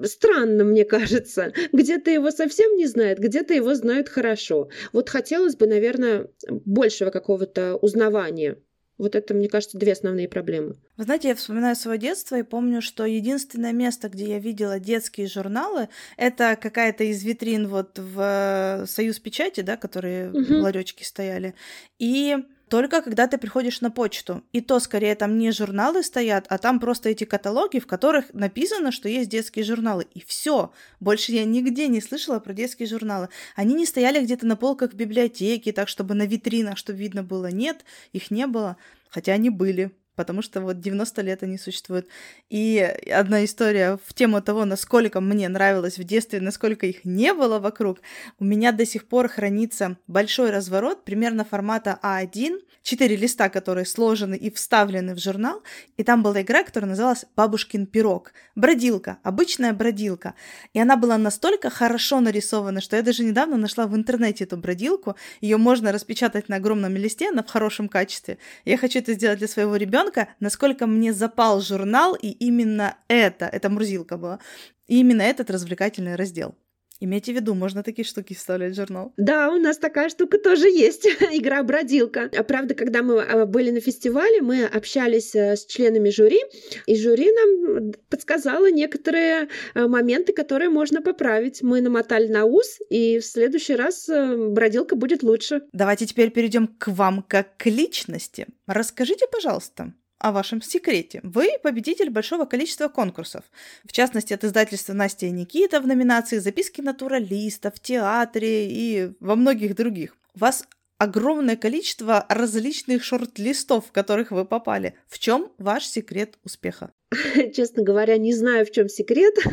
странно, 0.02 0.64
мне 0.64 0.84
кажется. 0.84 1.52
Где-то 1.72 2.10
его 2.10 2.30
совсем 2.30 2.76
не 2.76 2.86
знают, 2.86 3.18
где-то 3.18 3.54
его 3.54 3.74
знают 3.74 4.08
хорошо. 4.08 4.68
Вот 4.92 5.08
хотелось 5.08 5.56
бы, 5.56 5.66
наверное, 5.66 6.28
большего 6.48 7.10
какого-то 7.10 7.76
узнавания 7.76 8.56
Вот 8.98 9.14
это, 9.14 9.34
мне 9.34 9.48
кажется, 9.48 9.78
две 9.78 9.92
основные 9.92 10.28
проблемы. 10.28 10.76
Вы 10.96 11.04
знаете, 11.04 11.28
я 11.28 11.34
вспоминаю 11.34 11.76
свое 11.76 11.98
детство 11.98 12.38
и 12.38 12.42
помню, 12.42 12.80
что 12.80 13.04
единственное 13.04 13.72
место, 13.72 14.08
где 14.08 14.28
я 14.30 14.38
видела 14.38 14.80
детские 14.80 15.26
журналы, 15.26 15.88
это 16.16 16.56
какая-то 16.60 17.04
из 17.04 17.22
витрин 17.22 17.68
вот 17.68 17.98
в 17.98 18.18
э, 18.18 18.86
Союз 18.86 19.18
печати, 19.18 19.60
да, 19.60 19.76
которые 19.76 20.30
угу. 20.30 20.62
ларечки 20.62 21.04
стояли. 21.04 21.54
И 21.98 22.36
только 22.68 23.00
когда 23.00 23.28
ты 23.28 23.38
приходишь 23.38 23.80
на 23.80 23.90
почту. 23.90 24.42
И 24.52 24.60
то 24.60 24.80
скорее 24.80 25.14
там 25.14 25.38
не 25.38 25.52
журналы 25.52 26.02
стоят, 26.02 26.46
а 26.48 26.58
там 26.58 26.80
просто 26.80 27.10
эти 27.10 27.24
каталоги, 27.24 27.78
в 27.78 27.86
которых 27.86 28.32
написано, 28.32 28.90
что 28.90 29.08
есть 29.08 29.30
детские 29.30 29.64
журналы. 29.64 30.06
И 30.14 30.24
все. 30.24 30.72
Больше 30.98 31.32
я 31.32 31.44
нигде 31.44 31.86
не 31.86 32.00
слышала 32.00 32.40
про 32.40 32.52
детские 32.52 32.88
журналы. 32.88 33.28
Они 33.54 33.74
не 33.74 33.86
стояли 33.86 34.22
где-то 34.22 34.46
на 34.46 34.56
полках 34.56 34.92
в 34.92 34.96
библиотеке, 34.96 35.72
так 35.72 35.88
чтобы 35.88 36.14
на 36.14 36.26
витринах, 36.26 36.76
чтобы 36.76 36.98
видно 36.98 37.22
было. 37.22 37.50
Нет, 37.50 37.84
их 38.12 38.30
не 38.30 38.46
было. 38.46 38.76
Хотя 39.10 39.32
они 39.32 39.50
были 39.50 39.92
потому 40.16 40.42
что 40.42 40.60
вот 40.60 40.80
90 40.80 41.22
лет 41.22 41.42
они 41.42 41.58
существуют. 41.58 42.08
И 42.48 42.78
одна 43.12 43.44
история 43.44 43.98
в 44.04 44.14
тему 44.14 44.42
того, 44.42 44.64
насколько 44.64 45.20
мне 45.20 45.48
нравилось 45.48 45.98
в 45.98 46.04
детстве, 46.04 46.40
насколько 46.40 46.86
их 46.86 47.04
не 47.04 47.34
было 47.34 47.58
вокруг, 47.58 48.00
у 48.38 48.44
меня 48.44 48.72
до 48.72 48.84
сих 48.84 49.06
пор 49.06 49.28
хранится 49.28 49.98
большой 50.08 50.50
разворот, 50.50 51.04
примерно 51.04 51.44
формата 51.44 51.98
А1, 52.02 52.60
четыре 52.82 53.16
листа, 53.16 53.48
которые 53.48 53.84
сложены 53.84 54.36
и 54.36 54.50
вставлены 54.50 55.14
в 55.14 55.18
журнал, 55.18 55.62
и 55.96 56.04
там 56.04 56.22
была 56.22 56.40
игра, 56.42 56.62
которая 56.62 56.88
называлась 56.88 57.26
«Бабушкин 57.34 57.86
пирог». 57.86 58.32
Бродилка, 58.54 59.18
обычная 59.22 59.72
бродилка. 59.72 60.34
И 60.72 60.78
она 60.78 60.96
была 60.96 61.18
настолько 61.18 61.68
хорошо 61.68 62.20
нарисована, 62.20 62.80
что 62.80 62.96
я 62.96 63.02
даже 63.02 63.24
недавно 63.24 63.56
нашла 63.56 63.86
в 63.86 63.96
интернете 63.96 64.44
эту 64.44 64.56
бродилку. 64.56 65.16
Ее 65.40 65.56
можно 65.56 65.92
распечатать 65.92 66.48
на 66.48 66.56
огромном 66.56 66.94
листе, 66.94 67.28
она 67.30 67.42
в 67.42 67.50
хорошем 67.50 67.88
качестве. 67.88 68.38
Я 68.64 68.78
хочу 68.78 69.00
это 69.00 69.14
сделать 69.14 69.40
для 69.40 69.48
своего 69.48 69.74
ребенка, 69.76 70.05
ребенка, 70.06 70.34
насколько 70.40 70.86
мне 70.86 71.12
запал 71.12 71.60
журнал, 71.60 72.14
и 72.14 72.28
именно 72.28 72.96
это, 73.08 73.46
это 73.46 73.68
Мурзилка 73.68 74.16
была, 74.16 74.38
и 74.86 75.00
именно 75.00 75.22
этот 75.22 75.50
развлекательный 75.50 76.16
раздел. 76.16 76.54
Имейте 77.00 77.32
в 77.32 77.36
виду, 77.36 77.54
можно 77.54 77.82
такие 77.82 78.04
штуки 78.04 78.34
вставлять 78.34 78.72
в 78.72 78.76
журнал. 78.76 79.12
Да, 79.16 79.50
у 79.50 79.58
нас 79.58 79.78
такая 79.78 80.08
штука 80.08 80.38
тоже 80.38 80.68
есть, 80.68 81.06
игра 81.32 81.62
бродилка. 81.62 82.30
А 82.36 82.42
правда, 82.42 82.74
когда 82.74 83.02
мы 83.02 83.22
а, 83.22 83.46
были 83.46 83.70
на 83.70 83.80
фестивале, 83.80 84.40
мы 84.40 84.64
общались 84.64 85.34
э, 85.34 85.56
с 85.56 85.66
членами 85.66 86.08
жюри, 86.10 86.40
и 86.86 86.96
жюри 86.96 87.30
нам 87.32 87.92
подсказало 88.08 88.70
некоторые 88.70 89.48
э, 89.74 89.86
моменты, 89.86 90.32
которые 90.32 90.70
можно 90.70 91.02
поправить. 91.02 91.62
Мы 91.62 91.80
намотали 91.80 92.28
на 92.28 92.44
ус, 92.44 92.78
и 92.88 93.18
в 93.18 93.24
следующий 93.24 93.76
раз 93.76 94.08
э, 94.08 94.36
бродилка 94.50 94.96
будет 94.96 95.22
лучше. 95.22 95.62
Давайте 95.72 96.06
теперь 96.06 96.30
перейдем 96.30 96.66
к 96.66 96.88
вам 96.88 97.22
как 97.22 97.56
к 97.56 97.66
личности. 97.66 98.46
Расскажите, 98.66 99.26
пожалуйста, 99.30 99.92
о 100.26 100.32
вашем 100.32 100.60
секрете. 100.60 101.20
Вы 101.22 101.50
победитель 101.62 102.10
большого 102.10 102.46
количества 102.46 102.88
конкурсов. 102.88 103.44
В 103.84 103.92
частности, 103.92 104.32
от 104.32 104.42
издательства 104.42 104.92
Настя 104.92 105.26
и 105.26 105.30
Никита 105.30 105.80
в 105.80 105.86
номинации 105.86 106.38
«Записки 106.38 106.80
натуралиста», 106.80 107.70
в 107.70 107.78
театре 107.78 108.68
и 108.68 109.12
во 109.20 109.36
многих 109.36 109.76
других. 109.76 110.16
Вас 110.34 110.66
огромное 110.98 111.56
количество 111.56 112.24
различных 112.28 113.04
шорт-листов, 113.04 113.86
в 113.86 113.92
которых 113.92 114.30
вы 114.30 114.44
попали. 114.44 114.94
В 115.08 115.18
чем 115.18 115.52
ваш 115.58 115.86
секрет 115.86 116.38
успеха? 116.42 116.92
Честно 117.54 117.82
говоря, 117.82 118.16
не 118.16 118.34
знаю, 118.34 118.66
в 118.66 118.70
чем 118.70 118.88
секрет. 118.88 119.34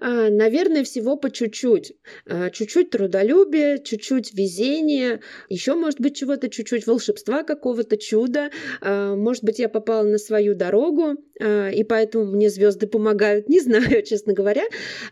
А, 0.00 0.28
наверное, 0.28 0.84
всего 0.84 1.16
по 1.16 1.30
чуть-чуть. 1.30 1.94
А, 2.26 2.50
чуть-чуть 2.50 2.90
трудолюбия, 2.90 3.78
чуть-чуть 3.78 4.32
везения, 4.34 5.20
еще, 5.48 5.74
может 5.74 6.00
быть, 6.00 6.14
чего-то 6.16 6.48
чуть-чуть 6.48 6.86
волшебства 6.86 7.42
какого-то 7.42 7.96
чуда. 7.96 8.50
А, 8.80 9.16
может 9.16 9.42
быть, 9.44 9.58
я 9.58 9.68
попала 9.68 10.04
на 10.04 10.18
свою 10.18 10.54
дорогу, 10.54 11.16
и 11.40 11.84
поэтому 11.88 12.26
мне 12.26 12.50
звезды 12.50 12.86
помогают. 12.86 13.48
Не 13.48 13.60
знаю, 13.60 14.02
честно 14.04 14.34
говоря. 14.34 14.64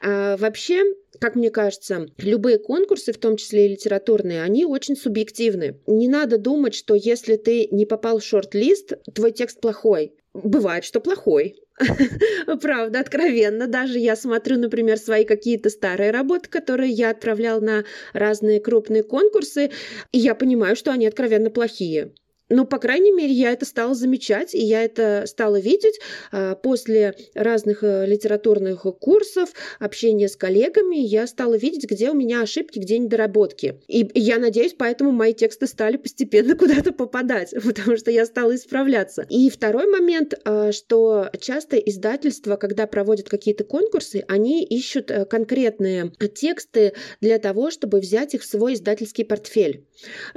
Вообще, 0.03 0.83
как 1.21 1.35
мне 1.37 1.51
кажется, 1.51 2.07
любые 2.19 2.59
конкурсы, 2.59 3.13
в 3.13 3.19
том 3.19 3.37
числе 3.37 3.67
и 3.67 3.71
литературные, 3.71 4.43
они 4.43 4.65
очень 4.65 4.97
субъективны. 4.97 5.81
Не 5.87 6.09
надо 6.09 6.39
думать, 6.39 6.75
что 6.75 6.95
если 6.95 7.37
ты 7.37 7.69
не 7.71 7.87
попал 7.87 8.19
в 8.19 8.25
шорт-лист, 8.25 8.95
твой 9.15 9.33
текст 9.33 9.61
плохой. 9.61 10.15
Бывает, 10.35 10.85
что 10.85 11.01
плохой. 11.01 11.57
Правда, 12.61 13.01
откровенно. 13.01 13.67
Даже 13.67 13.99
я 13.99 14.17
смотрю, 14.17 14.59
например, 14.59 14.99
свои 14.99 15.25
какие-то 15.25 15.71
старые 15.71 16.11
работы, 16.11 16.49
которые 16.49 16.91
я 16.91 17.11
отправлял 17.11 17.61
на 17.61 17.85
разные 18.13 18.61
крупные 18.61 19.03
конкурсы, 19.03 19.71
и 20.13 20.19
я 20.19 20.35
понимаю, 20.35 20.77
что 20.77 20.93
они 20.93 21.07
откровенно 21.07 21.51
плохие. 21.51 22.13
Ну, 22.49 22.65
по 22.65 22.79
крайней 22.79 23.11
мере, 23.11 23.33
я 23.33 23.53
это 23.53 23.65
стала 23.65 23.95
замечать, 23.95 24.55
и 24.55 24.59
я 24.59 24.85
это 24.85 25.25
стала 25.27 25.59
видеть 25.59 25.99
а, 26.31 26.55
после 26.55 27.15
разных 27.35 27.83
а, 27.83 28.05
литературных 28.05 28.83
курсов, 29.01 29.51
общения 29.81 30.29
с 30.29 30.37
коллегами. 30.37 30.97
Я 30.97 31.27
стала 31.27 31.57
видеть, 31.57 31.91
где 31.91 32.11
у 32.11 32.15
меня 32.15 32.43
ошибки, 32.43 32.79
где 32.79 32.99
недоработки. 32.99 33.81
И 33.89 34.09
я 34.15 34.39
надеюсь, 34.39 34.75
поэтому 34.79 35.11
мои 35.11 35.35
тексты 35.35 35.67
стали 35.67 35.97
постепенно 35.97 36.55
куда-то 36.59 36.93
попадать, 36.93 37.53
потому 37.65 37.97
что 37.97 38.13
я 38.13 38.25
стала 38.27 38.55
исправляться. 38.55 39.27
И 39.29 39.51
второй 39.51 39.87
момент, 39.91 40.35
а, 40.45 40.71
что 40.71 41.29
часто 41.41 41.77
издательства, 41.79 42.57
когда 42.57 42.87
проводят 42.87 43.29
какие-то 43.29 43.65
конкурсы, 43.65 44.25
они 44.29 44.65
ищут 44.65 45.11
а, 45.11 45.25
конкретные 45.25 46.13
тексты 46.33 46.93
для 47.21 47.39
того, 47.39 47.71
чтобы 47.71 47.99
взять 47.99 48.35
их 48.35 48.43
в 48.43 48.47
свой 48.47 48.75
издательский 48.75 49.25
портфель, 49.25 49.85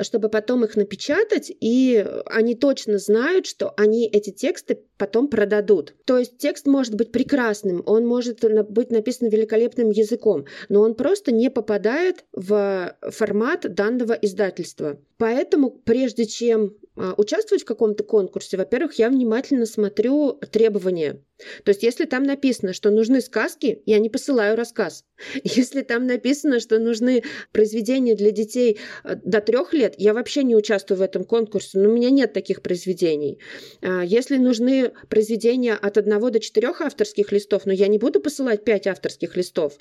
чтобы 0.01 0.29
потом 0.29 0.65
их 0.65 0.75
напечатать 0.75 1.51
и 1.59 1.98
они 2.25 2.55
точно 2.55 2.97
знают, 2.97 3.45
что 3.45 3.73
они 3.77 4.07
эти 4.07 4.31
тексты 4.31 4.79
потом 4.97 5.29
продадут. 5.29 5.95
То 6.05 6.17
есть 6.17 6.37
текст 6.37 6.67
может 6.67 6.95
быть 6.95 7.11
прекрасным, 7.11 7.83
он 7.85 8.05
может 8.05 8.43
быть 8.69 8.91
написан 8.91 9.29
великолепным 9.29 9.89
языком, 9.89 10.45
но 10.67 10.81
он 10.81 10.95
просто 10.95 11.31
не 11.31 11.49
попадает 11.49 12.25
в 12.33 12.95
формат 13.09 13.73
данного 13.73 14.13
издательства. 14.13 14.99
Поэтому 15.17 15.71
прежде 15.71 16.25
чем 16.25 16.75
участвовать 17.17 17.63
в 17.63 17.65
каком-то 17.65 18.03
конкурсе, 18.03 18.57
во-первых, 18.57 18.95
я 18.95 19.09
внимательно 19.09 19.65
смотрю 19.65 20.33
требования. 20.51 21.21
То 21.63 21.69
есть, 21.69 21.83
если 21.83 22.05
там 22.05 22.23
написано, 22.23 22.73
что 22.73 22.91
нужны 22.91 23.21
сказки, 23.21 23.81
я 23.85 23.99
не 23.99 24.09
посылаю 24.09 24.57
рассказ. 24.57 25.05
Если 25.43 25.81
там 25.81 26.05
написано, 26.05 26.59
что 26.59 26.79
нужны 26.79 27.23
произведения 27.51 28.15
для 28.15 28.31
детей 28.31 28.79
а, 29.03 29.15
до 29.15 29.41
трех 29.41 29.73
лет, 29.73 29.95
я 29.97 30.13
вообще 30.13 30.43
не 30.43 30.55
участвую 30.55 30.97
в 30.97 31.01
этом 31.01 31.23
конкурсе. 31.23 31.79
Но 31.79 31.89
у 31.89 31.93
меня 31.93 32.09
нет 32.09 32.33
таких 32.33 32.61
произведений. 32.61 33.39
А, 33.81 34.03
если 34.03 34.37
нужны 34.37 34.91
произведения 35.09 35.73
от 35.73 35.97
одного 35.97 36.29
до 36.29 36.39
четырех 36.39 36.81
авторских 36.81 37.31
листов, 37.31 37.65
но 37.65 37.71
я 37.71 37.87
не 37.87 37.99
буду 37.99 38.19
посылать 38.19 38.63
пять 38.63 38.87
авторских 38.87 39.37
листов. 39.37 39.77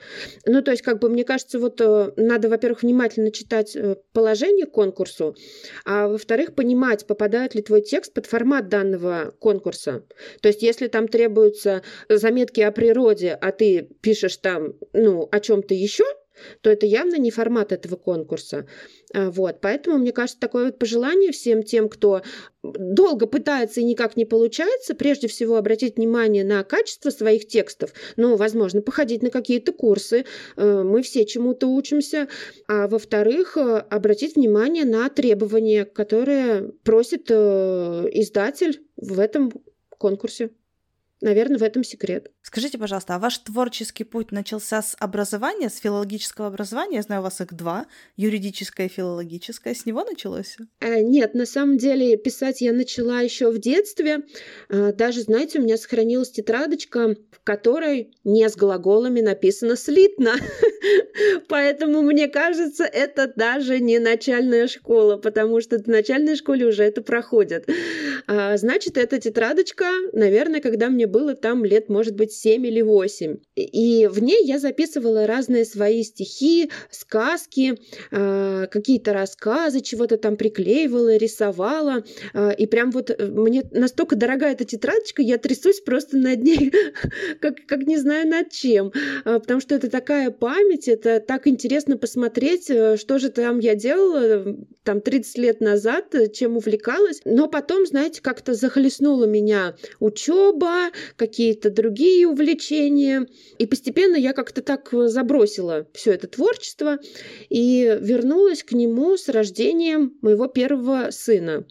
Ну, 0.46 0.62
то 0.62 0.70
есть, 0.70 0.82
как 0.82 1.00
бы, 1.00 1.08
мне 1.08 1.24
кажется, 1.24 1.58
вот 1.58 1.80
э, 1.80 2.12
надо, 2.16 2.48
во-первых, 2.48 2.82
внимательно 2.82 3.30
читать 3.30 3.74
э, 3.74 3.96
положение 4.12 4.66
к 4.66 4.72
конкурсу, 4.72 5.36
а 5.84 6.08
во-вторых, 6.08 6.54
понимать, 6.54 7.06
попадает 7.08 7.56
ли 7.56 7.62
твой 7.62 7.82
текст 7.82 8.14
под 8.14 8.26
формат 8.26 8.68
данного 8.68 9.34
конкурса. 9.40 10.04
То 10.40 10.48
есть, 10.48 10.62
если 10.62 10.86
там 10.86 11.08
требуются 11.08 11.82
заметки 12.08 12.60
о 12.60 12.70
природе, 12.70 13.32
а 13.32 13.50
ты 13.50 13.88
пишешь 14.00 14.36
там, 14.36 14.74
ну, 14.92 15.28
о 15.32 15.40
чем-то 15.40 15.74
еще, 15.74 16.04
то 16.60 16.70
это 16.70 16.86
явно 16.86 17.16
не 17.16 17.30
формат 17.30 17.72
этого 17.72 17.96
конкурса. 17.96 18.66
А, 19.14 19.30
вот, 19.30 19.60
поэтому, 19.60 19.98
мне 19.98 20.12
кажется, 20.12 20.40
такое 20.40 20.66
вот 20.66 20.78
пожелание 20.78 21.32
всем 21.32 21.62
тем, 21.62 21.88
кто 21.88 22.22
долго 22.62 23.26
пытается 23.26 23.80
и 23.80 23.84
никак 23.84 24.16
не 24.16 24.24
получается, 24.24 24.94
прежде 24.94 25.28
всего 25.28 25.56
обратить 25.56 25.96
внимание 25.96 26.44
на 26.44 26.64
качество 26.64 27.10
своих 27.10 27.46
текстов, 27.46 27.92
ну, 28.16 28.36
возможно, 28.36 28.82
походить 28.82 29.22
на 29.22 29.30
какие-то 29.30 29.72
курсы, 29.72 30.24
э, 30.56 30.82
мы 30.82 31.02
все 31.02 31.24
чему-то 31.24 31.68
учимся, 31.68 32.28
а 32.66 32.88
во-вторых, 32.88 33.56
э, 33.56 33.78
обратить 33.90 34.36
внимание 34.36 34.84
на 34.84 35.08
требования, 35.08 35.84
которые 35.84 36.72
просит 36.84 37.26
э, 37.30 38.08
издатель 38.12 38.82
в 38.96 39.20
этом 39.20 39.52
конкурсе. 39.90 40.50
Наверное, 41.20 41.58
в 41.58 41.62
этом 41.62 41.82
секрет. 41.82 42.30
Скажите, 42.42 42.78
пожалуйста, 42.78 43.16
а 43.16 43.18
ваш 43.18 43.38
творческий 43.38 44.04
путь 44.04 44.30
начался 44.30 44.82
с 44.82 44.96
образования, 45.00 45.68
с 45.68 45.78
филологического 45.78 46.46
образования? 46.46 46.96
Я 46.96 47.02
знаю, 47.02 47.22
у 47.22 47.24
вас 47.24 47.40
их 47.40 47.52
два, 47.52 47.86
юридическое 48.16 48.86
и 48.86 48.90
филологическое. 48.90 49.74
С 49.74 49.84
него 49.84 50.04
началось? 50.04 50.56
Э, 50.80 51.00
нет, 51.00 51.34
на 51.34 51.44
самом 51.44 51.76
деле 51.76 52.16
писать 52.16 52.60
я 52.60 52.72
начала 52.72 53.20
еще 53.20 53.50
в 53.50 53.58
детстве. 53.58 54.20
Э, 54.68 54.92
даже, 54.92 55.22
знаете, 55.22 55.58
у 55.58 55.62
меня 55.62 55.76
сохранилась 55.76 56.30
тетрадочка, 56.30 57.16
в 57.32 57.42
которой 57.42 58.14
не 58.22 58.48
с 58.48 58.56
глаголами 58.56 59.20
написано 59.20 59.76
«слитно». 59.76 60.34
Поэтому, 61.48 62.02
мне 62.02 62.28
кажется, 62.28 62.84
это 62.84 63.32
даже 63.34 63.80
не 63.80 63.98
начальная 63.98 64.68
школа, 64.68 65.16
потому 65.16 65.60
что 65.60 65.78
в 65.78 65.86
начальной 65.88 66.36
школе 66.36 66.66
уже 66.66 66.84
это 66.84 67.02
проходит. 67.02 67.68
А, 68.28 68.56
значит, 68.58 68.98
эта 68.98 69.18
тетрадочка, 69.18 69.86
наверное, 70.12 70.60
когда 70.60 70.90
мне 70.90 71.06
было 71.06 71.34
там 71.34 71.64
лет, 71.64 71.88
может 71.88 72.14
быть, 72.14 72.32
7 72.32 72.66
или 72.66 72.82
8. 72.82 73.38
И 73.56 74.06
в 74.06 74.22
ней 74.22 74.44
я 74.44 74.58
записывала 74.58 75.26
разные 75.26 75.64
свои 75.64 76.02
стихи, 76.02 76.70
сказки, 76.90 77.78
а, 78.12 78.66
какие-то 78.66 79.14
рассказы, 79.14 79.80
чего-то 79.80 80.18
там 80.18 80.36
приклеивала, 80.36 81.16
рисовала. 81.16 82.04
А, 82.34 82.50
и 82.50 82.66
прям 82.66 82.90
вот 82.90 83.10
э, 83.10 83.26
мне 83.26 83.64
настолько 83.72 84.14
дорогая 84.14 84.52
эта 84.52 84.66
тетрадочка, 84.66 85.22
я 85.22 85.38
трясусь 85.38 85.80
просто 85.80 86.18
над 86.18 86.42
ней, 86.42 86.70
как, 87.40 87.56
как 87.66 87.84
не 87.84 87.96
знаю 87.96 88.28
над 88.28 88.50
чем. 88.50 88.92
Потому 89.24 89.60
что 89.60 89.74
это 89.74 89.88
такая 89.88 90.30
память, 90.30 90.86
это 90.86 91.20
так 91.20 91.46
интересно 91.46 91.96
посмотреть, 91.96 92.68
э, 92.68 92.98
что 92.98 93.18
же 93.18 93.30
там 93.30 93.58
я 93.58 93.74
делала 93.74 94.18
э, 94.18 94.54
там 94.84 95.00
30 95.00 95.38
лет 95.38 95.60
назад, 95.62 96.14
чем 96.34 96.58
увлекалась. 96.58 97.22
Но 97.24 97.48
потом, 97.48 97.86
знаете, 97.86 98.17
как-то 98.20 98.54
захлестнула 98.54 99.24
меня 99.24 99.76
учеба, 100.00 100.90
какие-то 101.16 101.70
другие 101.70 102.26
увлечения. 102.26 103.26
И 103.58 103.66
постепенно 103.66 104.16
я 104.16 104.32
как-то 104.32 104.62
так 104.62 104.88
забросила 104.92 105.86
все 105.94 106.12
это 106.12 106.28
творчество 106.28 106.98
и 107.48 107.98
вернулась 108.00 108.62
к 108.62 108.72
нему 108.72 109.16
с 109.16 109.28
рождением 109.28 110.16
моего 110.22 110.46
первого 110.46 111.10
сына. 111.10 111.66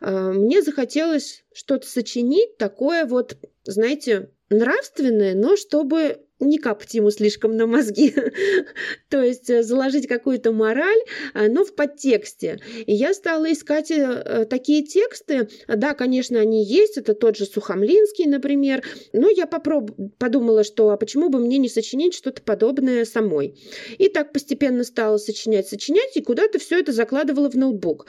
А, 0.00 0.32
мне 0.32 0.62
захотелось 0.62 1.44
что-то 1.52 1.86
сочинить 1.86 2.56
такое 2.58 3.04
вот, 3.04 3.36
знаете, 3.64 4.30
нравственное, 4.50 5.34
но 5.34 5.56
чтобы 5.56 6.18
не 6.40 6.58
капать 6.58 6.94
ему 6.94 7.10
слишком 7.10 7.56
на 7.56 7.66
мозги, 7.66 8.14
то 9.08 9.22
есть 9.22 9.50
э, 9.50 9.62
заложить 9.62 10.06
какую-то 10.06 10.52
мораль, 10.52 10.98
э, 11.34 11.48
но 11.48 11.64
в 11.64 11.74
подтексте. 11.74 12.60
И 12.86 12.94
я 12.94 13.12
стала 13.12 13.52
искать 13.52 13.90
э, 13.90 14.46
такие 14.48 14.84
тексты. 14.84 15.48
Да, 15.66 15.94
конечно, 15.94 16.38
они 16.38 16.64
есть, 16.64 16.96
это 16.96 17.14
тот 17.14 17.36
же 17.36 17.46
Сухомлинский, 17.46 18.26
например, 18.26 18.84
но 19.12 19.28
я 19.28 19.46
попроб... 19.46 19.90
подумала, 20.18 20.64
что 20.64 20.90
а 20.90 20.96
почему 20.96 21.28
бы 21.28 21.40
мне 21.40 21.58
не 21.58 21.68
сочинить 21.68 22.14
что-то 22.14 22.42
подобное 22.42 23.04
самой. 23.04 23.58
И 23.98 24.08
так 24.08 24.32
постепенно 24.32 24.84
стала 24.84 25.16
сочинять, 25.18 25.68
сочинять, 25.68 26.16
и 26.16 26.22
куда-то 26.22 26.58
все 26.58 26.78
это 26.78 26.92
закладывала 26.92 27.50
в 27.50 27.56
ноутбук. 27.56 28.06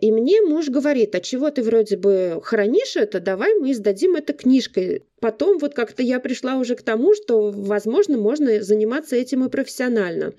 И 0.00 0.12
мне 0.12 0.42
муж 0.42 0.68
говорит, 0.68 1.14
а 1.14 1.20
чего 1.20 1.50
ты 1.50 1.62
вроде 1.62 1.96
бы 1.96 2.40
хранишь 2.42 2.96
это, 2.96 3.20
давай 3.20 3.54
мы 3.54 3.72
издадим 3.72 4.16
это 4.16 4.32
книжкой. 4.32 5.04
Потом 5.20 5.58
вот 5.58 5.74
как-то 5.74 6.02
я 6.02 6.18
пришла 6.18 6.56
уже 6.56 6.74
к 6.74 6.82
тому, 6.82 7.14
что, 7.14 7.50
возможно, 7.50 8.16
можно 8.16 8.62
заниматься 8.62 9.16
этим 9.16 9.44
и 9.44 9.50
профессионально. 9.50 10.32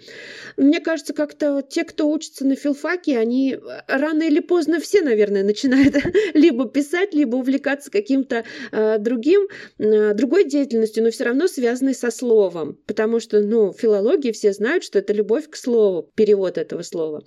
Мне 0.58 0.80
кажется, 0.80 1.14
как-то 1.14 1.62
те, 1.62 1.84
кто 1.84 2.10
учится 2.10 2.46
на 2.46 2.56
филфаке, 2.56 3.18
они 3.18 3.58
рано 3.88 4.24
или 4.24 4.40
поздно 4.40 4.80
все, 4.80 5.02
наверное, 5.02 5.44
начинают 5.44 5.96
либо 6.34 6.68
писать, 6.68 7.14
либо 7.14 7.36
увлекаться 7.36 7.92
каким-то 7.92 8.44
э, 8.72 8.98
другим, 8.98 9.48
э, 9.78 10.14
другой 10.16 10.46
деятельностью, 10.46 11.04
но 11.04 11.12
все 11.12 11.26
равно 11.26 11.48
связанной 11.48 11.94
со 11.94 12.10
словом. 12.10 12.78
Потому 12.88 13.20
что, 13.20 13.40
ну, 13.42 13.72
филологии 13.74 14.32
все 14.32 14.52
знают, 14.52 14.84
что 14.84 15.00
это 15.00 15.14
любовь 15.14 15.48
к 15.50 15.56
слову, 15.56 16.10
перевод 16.16 16.58
этого 16.58 16.82
слова. 16.82 17.24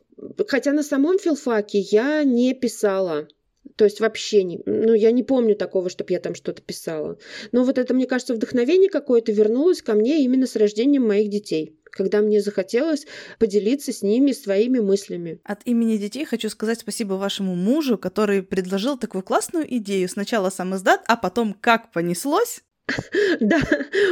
Хотя 0.49 0.73
на 0.73 0.83
самом 0.83 1.19
филфаке 1.19 1.79
я 1.79 2.25
не 2.25 2.53
писала. 2.55 3.29
То 3.77 3.85
есть 3.85 4.01
вообще 4.01 4.45
не... 4.45 4.61
Ну, 4.67 4.95
я 4.95 5.11
не 5.11 5.23
помню 5.23 5.57
такого, 5.57 5.91
чтобы 5.91 6.13
я 6.13 6.21
там 6.21 6.35
что-то 6.35 6.63
писала. 6.63 7.19
Но 7.53 7.65
вот 7.65 7.79
это, 7.79 7.95
мне 7.95 8.07
кажется, 8.07 8.35
вдохновение 8.35 8.91
какое-то 8.91 9.33
вернулось 9.33 9.83
ко 9.83 9.95
мне 9.95 10.23
именно 10.25 10.47
с 10.47 10.57
рождением 10.57 11.07
моих 11.07 11.31
детей 11.31 11.77
когда 11.95 12.21
мне 12.21 12.41
захотелось 12.41 13.07
поделиться 13.39 13.93
с 13.93 14.03
ними 14.03 14.33
своими 14.33 14.81
мыслями. 14.81 15.41
От 15.45 15.61
имени 15.65 15.97
детей 15.97 16.25
хочу 16.25 16.49
сказать 16.49 16.81
спасибо 16.81 17.15
вашему 17.15 17.55
мужу, 17.55 17.97
который 17.99 18.43
предложил 18.43 18.99
такую 18.99 19.23
классную 19.23 19.73
идею. 19.77 20.09
Сначала 20.09 20.51
сам 20.51 20.75
издат, 20.75 21.03
а 21.07 21.17
потом 21.17 21.55
как 21.55 21.93
понеслось, 21.93 22.63
Да, 23.41 23.61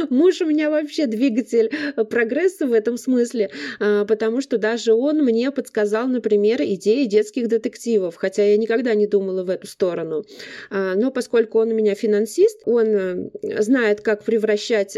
муж 0.09 0.41
у 0.41 0.45
меня 0.45 0.69
вообще 0.69 1.05
двигатель 1.05 1.69
э, 1.71 2.03
прогресса 2.03 2.65
в 2.65 2.73
этом 2.73 2.97
смысле, 2.97 3.49
а, 3.79 4.05
потому 4.05 4.41
что 4.41 4.57
даже 4.57 4.93
он 4.93 5.23
мне 5.23 5.51
подсказал, 5.51 6.07
например, 6.07 6.61
идеи 6.61 7.05
детских 7.05 7.47
детективов, 7.47 8.15
хотя 8.15 8.43
я 8.43 8.57
никогда 8.57 8.93
не 8.95 9.07
думала 9.07 9.43
в 9.43 9.49
эту 9.49 9.67
сторону. 9.67 10.23
А, 10.69 10.95
но 10.95 11.11
поскольку 11.11 11.59
он 11.59 11.71
у 11.71 11.75
меня 11.75 11.95
финансист, 11.95 12.61
он 12.65 12.85
э, 12.87 13.61
знает, 13.61 14.01
как 14.01 14.23
превращать 14.23 14.97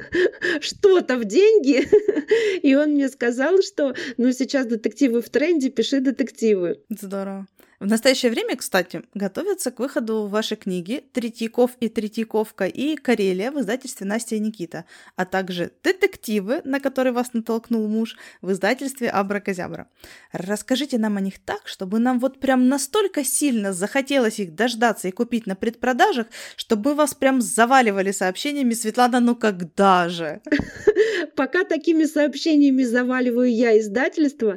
что-то 0.60 1.16
в 1.16 1.24
деньги, 1.24 1.88
и 2.62 2.74
он 2.74 2.90
мне 2.90 3.08
сказал, 3.08 3.60
что 3.62 3.94
ну 4.16 4.32
сейчас 4.32 4.66
детективы 4.66 5.20
в 5.22 5.28
тренде, 5.28 5.70
пиши 5.70 6.00
детективы. 6.00 6.80
Здорово. 6.88 7.46
В 7.80 7.86
настоящее 7.86 8.32
время, 8.32 8.56
кстати, 8.56 9.02
готовятся 9.14 9.70
к 9.70 9.78
выходу 9.78 10.26
вашей 10.26 10.56
книги 10.56 11.04
«Третьяков 11.12 11.70
и 11.78 11.88
Третьяковка» 11.88 12.66
и 12.66 12.96
«Карелия» 12.96 13.52
в 13.52 13.60
издательстве 13.60 14.04
Настя 14.04 14.34
и 14.34 14.40
Никита, 14.40 14.84
а 15.14 15.24
также 15.24 15.70
«Детективы», 15.84 16.60
на 16.64 16.80
которые 16.80 17.12
вас 17.12 17.34
натолкнул 17.34 17.86
муж, 17.86 18.16
в 18.42 18.50
издательстве 18.50 19.08
Абракозябра. 19.08 19.86
Расскажите 20.32 20.98
нам 20.98 21.18
о 21.18 21.20
них 21.20 21.38
так, 21.38 21.68
чтобы 21.68 22.00
нам 22.00 22.18
вот 22.18 22.40
прям 22.40 22.66
настолько 22.66 23.22
сильно 23.22 23.72
захотелось 23.72 24.40
их 24.40 24.56
дождаться 24.56 25.06
и 25.06 25.12
купить 25.12 25.46
на 25.46 25.54
предпродажах, 25.54 26.26
чтобы 26.56 26.94
вас 26.94 27.14
прям 27.14 27.40
заваливали 27.40 28.10
сообщениями 28.10 28.74
«Светлана, 28.74 29.20
ну 29.20 29.36
когда 29.36 30.08
же?» 30.08 30.40
Пока 31.36 31.64
такими 31.64 32.04
сообщениями 32.04 32.82
заваливаю 32.82 33.52
я 33.52 33.78
издательство, 33.78 34.56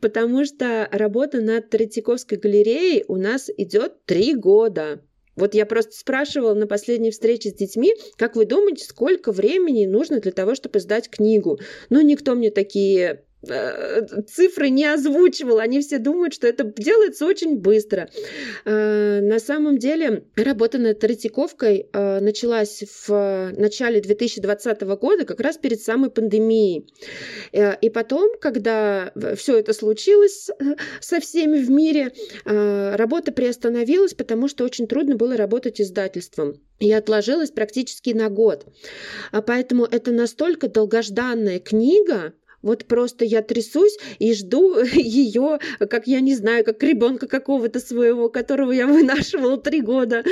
потому 0.00 0.44
что 0.44 0.88
работа 0.90 1.40
над 1.40 1.70
Третьяковской 1.70 2.38
галереей 2.38 3.04
у 3.08 3.16
нас 3.16 3.50
идет 3.56 4.04
три 4.04 4.34
года. 4.34 5.02
Вот 5.34 5.54
я 5.54 5.64
просто 5.64 5.92
спрашивала 5.92 6.54
на 6.54 6.66
последней 6.66 7.10
встрече 7.10 7.50
с 7.50 7.54
детьми, 7.54 7.94
как 8.16 8.36
вы 8.36 8.44
думаете, 8.44 8.84
сколько 8.84 9.32
времени 9.32 9.86
нужно 9.86 10.20
для 10.20 10.32
того, 10.32 10.54
чтобы 10.54 10.78
издать 10.78 11.08
книгу? 11.08 11.58
Ну, 11.88 12.00
никто 12.02 12.34
мне 12.34 12.50
такие 12.50 13.24
цифры 13.42 14.70
не 14.70 14.86
озвучивал. 14.86 15.58
Они 15.58 15.80
все 15.80 15.98
думают, 15.98 16.34
что 16.34 16.46
это 16.46 16.64
делается 16.64 17.26
очень 17.26 17.56
быстро. 17.56 18.08
Э, 18.64 19.20
на 19.20 19.38
самом 19.38 19.78
деле 19.78 20.24
работа 20.36 20.78
над 20.78 21.00
Третьяковкой 21.00 21.88
э, 21.92 22.20
началась 22.20 22.84
в 23.06 23.52
начале 23.56 24.00
2020 24.00 24.82
года, 24.82 25.24
как 25.24 25.40
раз 25.40 25.58
перед 25.58 25.80
самой 25.80 26.10
пандемией. 26.10 26.86
И 27.52 27.90
потом, 27.90 28.32
когда 28.40 29.12
все 29.36 29.58
это 29.58 29.72
случилось 29.72 30.50
со 31.00 31.20
всеми 31.20 31.58
в 31.58 31.70
мире, 31.70 32.12
работа 32.44 33.32
приостановилась, 33.32 34.14
потому 34.14 34.48
что 34.48 34.64
очень 34.64 34.86
трудно 34.86 35.16
было 35.16 35.36
работать 35.36 35.80
издательством 35.80 36.60
и 36.82 36.92
отложилась 36.92 37.50
практически 37.50 38.10
на 38.10 38.28
год. 38.28 38.66
А 39.30 39.40
поэтому 39.42 39.84
это 39.84 40.10
настолько 40.10 40.68
долгожданная 40.68 41.60
книга, 41.60 42.34
вот 42.62 42.84
просто 42.86 43.24
я 43.24 43.42
трясусь 43.42 43.98
и 44.18 44.34
жду 44.34 44.82
ее, 44.94 45.58
как 45.78 46.06
я 46.06 46.20
не 46.20 46.34
знаю, 46.34 46.64
как 46.64 46.82
ребенка 46.82 47.26
какого-то 47.26 47.80
своего, 47.80 48.28
которого 48.28 48.72
я 48.72 48.86
вынашивала 48.92 49.58
три 49.58 49.80
года, 49.80 50.24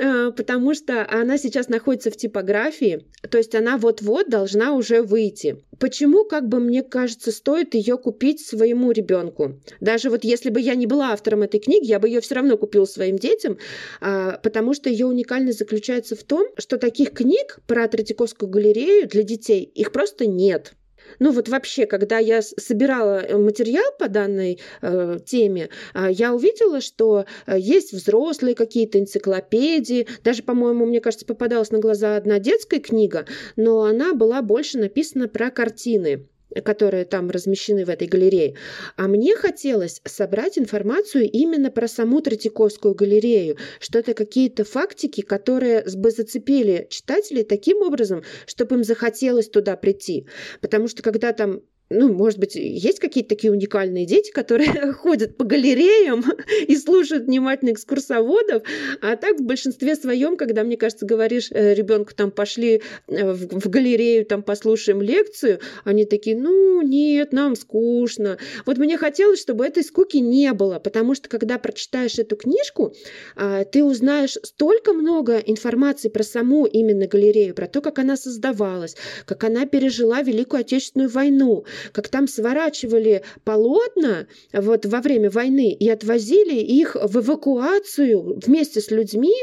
а, 0.00 0.30
потому 0.30 0.74
что 0.74 1.06
она 1.10 1.38
сейчас 1.38 1.68
находится 1.68 2.10
в 2.10 2.16
типографии, 2.16 3.06
то 3.28 3.38
есть 3.38 3.54
она 3.54 3.76
вот-вот 3.76 4.28
должна 4.28 4.74
уже 4.74 5.02
выйти. 5.02 5.62
Почему, 5.78 6.24
как 6.24 6.48
бы 6.48 6.58
мне 6.58 6.82
кажется, 6.82 7.30
стоит 7.30 7.74
ее 7.74 7.98
купить 7.98 8.40
своему 8.40 8.92
ребенку? 8.92 9.60
Даже 9.80 10.08
вот 10.08 10.24
если 10.24 10.48
бы 10.48 10.60
я 10.60 10.74
не 10.74 10.86
была 10.86 11.12
автором 11.12 11.42
этой 11.42 11.60
книги, 11.60 11.86
я 11.86 11.98
бы 11.98 12.08
ее 12.08 12.20
все 12.20 12.36
равно 12.36 12.56
купила 12.56 12.86
своим 12.86 13.18
детям, 13.18 13.58
а, 14.00 14.38
потому 14.42 14.72
что 14.72 14.88
ее 14.88 15.06
уникальность 15.06 15.58
заключается 15.58 16.16
в 16.16 16.22
том, 16.22 16.46
что 16.56 16.78
таких 16.78 17.10
книг 17.10 17.58
про 17.66 17.88
Третьяковскую 17.88 18.48
галерею 18.50 19.08
для 19.08 19.22
детей 19.22 19.62
их 19.62 19.92
просто 19.92 20.26
нет. 20.26 20.72
Ну 21.18 21.32
вот 21.32 21.48
вообще, 21.48 21.86
когда 21.86 22.18
я 22.18 22.42
собирала 22.42 23.20
э, 23.20 23.36
материал 23.36 23.84
по 23.98 24.08
данной 24.08 24.58
э, 24.82 25.18
теме, 25.24 25.70
э, 25.94 26.08
я 26.10 26.34
увидела, 26.34 26.80
что 26.80 27.26
э, 27.46 27.56
есть 27.58 27.92
взрослые 27.92 28.54
какие-то 28.54 28.98
энциклопедии, 28.98 30.06
даже, 30.24 30.42
по-моему, 30.42 30.86
мне 30.86 31.00
кажется, 31.00 31.26
попадалась 31.26 31.70
на 31.70 31.78
глаза 31.78 32.16
одна 32.16 32.38
детская 32.38 32.80
книга, 32.80 33.26
но 33.56 33.82
она 33.82 34.14
была 34.14 34.42
больше 34.42 34.78
написана 34.78 35.28
про 35.28 35.50
картины 35.50 36.26
которые 36.64 37.04
там 37.04 37.30
размещены 37.30 37.84
в 37.84 37.90
этой 37.90 38.08
галерее. 38.08 38.56
А 38.96 39.08
мне 39.08 39.36
хотелось 39.36 40.00
собрать 40.04 40.58
информацию 40.58 41.30
именно 41.30 41.70
про 41.70 41.88
саму 41.88 42.20
Третьяковскую 42.20 42.94
галерею, 42.94 43.56
что 43.80 43.98
это 43.98 44.14
какие-то 44.14 44.64
фактики, 44.64 45.20
которые 45.20 45.84
бы 45.96 46.10
зацепили 46.10 46.86
читателей 46.90 47.44
таким 47.44 47.78
образом, 47.78 48.22
чтобы 48.46 48.76
им 48.76 48.84
захотелось 48.84 49.48
туда 49.48 49.76
прийти. 49.76 50.26
Потому 50.60 50.88
что 50.88 51.02
когда 51.02 51.32
там 51.32 51.60
ну, 51.88 52.12
может 52.12 52.38
быть, 52.38 52.56
есть 52.56 52.98
какие-то 52.98 53.30
такие 53.30 53.52
уникальные 53.52 54.06
дети, 54.06 54.30
которые 54.32 54.92
ходят 54.92 55.36
по 55.36 55.44
галереям 55.44 56.24
и 56.66 56.76
слушают 56.76 57.24
внимательно 57.24 57.70
экскурсоводов, 57.70 58.62
а 59.02 59.16
так 59.16 59.38
в 59.38 59.44
большинстве 59.44 59.94
своем, 59.94 60.36
когда, 60.36 60.64
мне 60.64 60.76
кажется, 60.76 61.06
говоришь 61.06 61.48
э, 61.50 61.74
ребенку 61.74 62.14
там 62.14 62.30
пошли 62.30 62.82
э, 63.06 63.32
в, 63.32 63.60
в 63.60 63.68
галерею, 63.68 64.26
там 64.26 64.42
послушаем 64.42 65.00
лекцию, 65.00 65.60
они 65.84 66.04
такие, 66.04 66.36
ну, 66.36 66.82
нет, 66.82 67.32
нам 67.32 67.54
скучно. 67.54 68.38
Вот 68.64 68.78
мне 68.78 68.98
хотелось, 68.98 69.40
чтобы 69.40 69.64
этой 69.64 69.84
скуки 69.84 70.16
не 70.16 70.52
было, 70.52 70.78
потому 70.78 71.14
что 71.14 71.28
когда 71.28 71.58
прочитаешь 71.58 72.18
эту 72.18 72.36
книжку, 72.36 72.94
а, 73.36 73.64
ты 73.64 73.84
узнаешь 73.84 74.36
столько 74.42 74.92
много 74.92 75.38
информации 75.38 76.08
про 76.08 76.22
саму 76.22 76.66
именно 76.66 77.06
галерею, 77.06 77.54
про 77.54 77.66
то, 77.66 77.80
как 77.80 77.98
она 77.98 78.16
создавалась, 78.16 78.96
как 79.24 79.44
она 79.44 79.66
пережила 79.66 80.22
Великую 80.22 80.60
Отечественную 80.60 81.10
войну, 81.10 81.64
как 81.92 82.08
там 82.08 82.28
сворачивали 82.28 83.22
полотна 83.44 84.26
вот 84.52 84.86
во 84.86 85.00
время 85.00 85.30
войны 85.30 85.72
и 85.72 85.88
отвозили 85.88 86.54
их 86.54 86.96
в 86.96 87.18
эвакуацию 87.20 88.40
вместе 88.44 88.80
с 88.80 88.90
людьми 88.90 89.34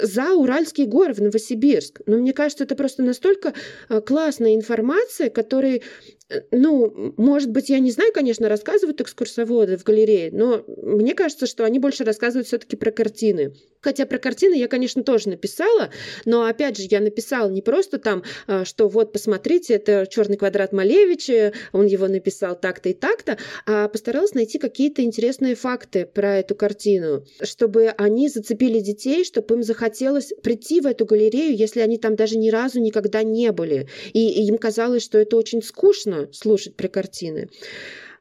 за 0.00 0.34
Уральские 0.34 0.86
горы 0.86 1.14
в 1.14 1.20
Новосибирск. 1.20 2.00
Но 2.06 2.16
мне 2.16 2.32
кажется, 2.32 2.64
это 2.64 2.74
просто 2.74 3.02
настолько 3.02 3.54
э, 3.88 4.00
классная 4.00 4.54
информация, 4.54 5.30
которой 5.30 5.82
Э, 6.28 6.40
ну, 6.50 7.14
может 7.16 7.50
быть, 7.50 7.68
я 7.68 7.78
не 7.78 7.90
знаю, 7.90 8.12
конечно, 8.12 8.48
рассказывают 8.48 9.00
экскурсоводы 9.00 9.76
в 9.76 9.84
галерее, 9.84 10.30
но 10.32 10.64
мне 10.66 11.14
кажется, 11.14 11.46
что 11.46 11.64
они 11.64 11.78
больше 11.78 12.04
рассказывают 12.04 12.48
все-таки 12.48 12.76
про 12.76 12.90
картины. 12.90 13.54
Хотя 13.80 14.06
про 14.06 14.18
картины 14.18 14.54
я, 14.54 14.66
конечно, 14.66 15.04
тоже 15.04 15.28
написала, 15.28 15.90
но 16.24 16.44
опять 16.44 16.76
же, 16.76 16.86
я 16.90 17.00
написала 17.00 17.48
не 17.48 17.62
просто 17.62 17.98
там, 17.98 18.24
а, 18.48 18.64
что 18.64 18.88
вот, 18.88 19.12
посмотрите, 19.12 19.74
это 19.74 20.06
черный 20.10 20.36
квадрат 20.36 20.72
Малевича, 20.72 21.52
он 21.76 21.86
его 21.86 22.08
написал 22.08 22.58
так-то 22.58 22.88
и 22.88 22.94
так-то, 22.94 23.38
а 23.66 23.88
постаралась 23.88 24.34
найти 24.34 24.58
какие-то 24.58 25.02
интересные 25.02 25.54
факты 25.54 26.06
про 26.06 26.38
эту 26.38 26.54
картину, 26.54 27.24
чтобы 27.42 27.88
они 27.88 28.28
зацепили 28.28 28.80
детей, 28.80 29.24
чтобы 29.24 29.56
им 29.56 29.62
захотелось 29.62 30.32
прийти 30.42 30.80
в 30.80 30.86
эту 30.86 31.04
галерею, 31.04 31.56
если 31.56 31.80
они 31.80 31.98
там 31.98 32.16
даже 32.16 32.38
ни 32.38 32.50
разу 32.50 32.80
никогда 32.80 33.22
не 33.22 33.52
были. 33.52 33.88
И 34.12 34.46
им 34.46 34.58
казалось, 34.58 35.02
что 35.02 35.18
это 35.18 35.36
очень 35.36 35.62
скучно 35.62 36.28
слушать 36.32 36.74
про 36.74 36.88
картины. 36.88 37.48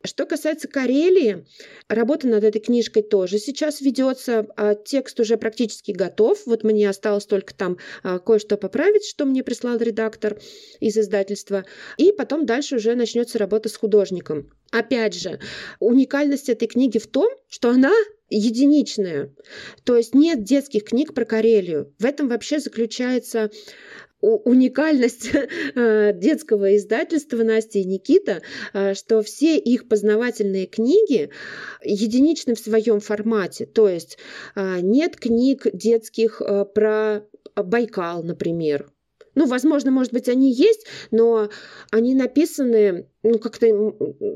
Что 0.06 0.26
касается 0.26 0.68
Карелии, 0.68 1.46
работа 1.88 2.28
над 2.28 2.44
этой 2.44 2.60
книжкой 2.60 3.04
тоже 3.04 3.38
сейчас 3.40 3.82
ведется. 3.82 4.48
А 4.56 4.76
текст 4.76 5.20
уже 5.20 5.38
практически 5.38 5.92
готов. 5.92 6.46
Вот 6.46 6.64
мне 6.64 6.90
осталось 6.90 7.26
только 7.26 7.54
там 7.54 7.78
а, 8.04 8.20
кое-что 8.20 8.58
поправить, 8.58 9.06
что 9.06 9.26
мне 9.26 9.44
прислал 9.44 9.78
редактор 9.78 10.40
из 10.80 10.98
издательства. 10.98 11.66
И 11.98 12.12
потом 12.12 12.46
дальше 12.46 12.76
уже 12.76 12.96
начнется 12.96 13.38
работа 13.38 13.70
с 13.70 13.76
художником. 13.76 14.52
Опять 14.72 15.14
же, 15.14 15.40
уникальность 15.80 16.50
этой 16.50 16.68
книги 16.68 16.98
в 16.98 17.08
том, 17.08 17.30
что 17.48 17.70
она 17.70 17.94
единичная. 18.30 19.34
То 19.84 19.96
есть 19.96 20.16
нет 20.16 20.44
детских 20.44 20.86
книг 20.86 21.14
про 21.14 21.26
Карелию. 21.26 21.94
В 22.00 22.06
этом 22.06 22.28
вообще 22.28 22.60
заключается 22.60 23.52
уникальность 24.26 25.30
э, 25.76 26.14
детского 26.14 26.76
издательства 26.76 27.44
Насти 27.44 27.82
и 27.82 27.86
Никита, 27.86 28.42
э, 28.74 28.94
что 28.94 29.22
все 29.22 29.58
их 29.58 29.88
познавательные 29.88 30.66
книги 30.66 31.30
единичны 31.84 32.56
в 32.56 32.60
своем 32.60 33.00
формате. 33.00 33.66
То 33.66 33.88
есть 33.88 34.18
э, 34.56 34.80
нет 34.82 35.18
книг 35.18 35.68
детских 35.72 36.42
про 36.74 37.26
Байкал, 37.56 38.24
например. 38.24 38.88
Ну, 39.36 39.46
возможно, 39.46 39.92
может 39.92 40.14
быть, 40.14 40.30
они 40.30 40.52
есть, 40.52 40.86
но 41.12 41.50
они 41.92 42.16
написаны 42.16 43.08
ну, 43.26 43.40
как-то 43.40 43.68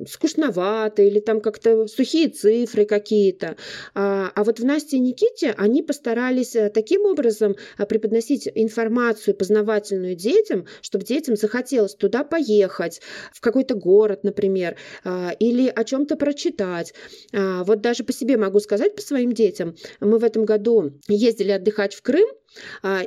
скучновато 0.10 1.04
или 1.04 1.20
там 1.20 1.42
как-то 1.42 1.88
сухие 1.88 2.28
цифры 2.30 2.86
какие-то. 2.86 3.56
А, 3.94 4.32
а 4.34 4.44
вот 4.44 4.60
в 4.60 4.66
Насте 4.66 4.98
и 4.98 5.00
Никите 5.00 5.54
они 5.58 5.84
постарались 5.84 6.56
э, 6.56 6.70
таким 6.70 7.06
образом 7.06 7.56
э, 7.78 7.86
преподносить 7.86 8.50
информацию 8.56 9.36
познавательную 9.36 10.16
детям, 10.16 10.66
чтобы 10.82 11.06
детям 11.06 11.36
захотелось 11.36 11.96
туда 11.96 12.24
поехать, 12.24 13.02
в 13.32 13.42
какой-то 13.42 13.76
город, 13.76 14.24
например, 14.24 14.76
а, 15.04 15.32
или 15.40 15.72
о 15.74 15.84
чем-то 15.84 16.16
прочитать. 16.16 16.94
А, 17.32 17.64
вот 17.64 17.82
даже 17.82 18.04
по 18.04 18.12
себе 18.12 18.38
могу 18.38 18.60
сказать, 18.60 18.96
по 18.96 19.02
своим 19.02 19.34
детям. 19.34 19.76
Мы 20.00 20.18
в 20.18 20.24
этом 20.24 20.46
году 20.46 20.94
ездили 21.08 21.52
отдыхать 21.52 21.94
в 21.94 22.02
Крым, 22.02 22.28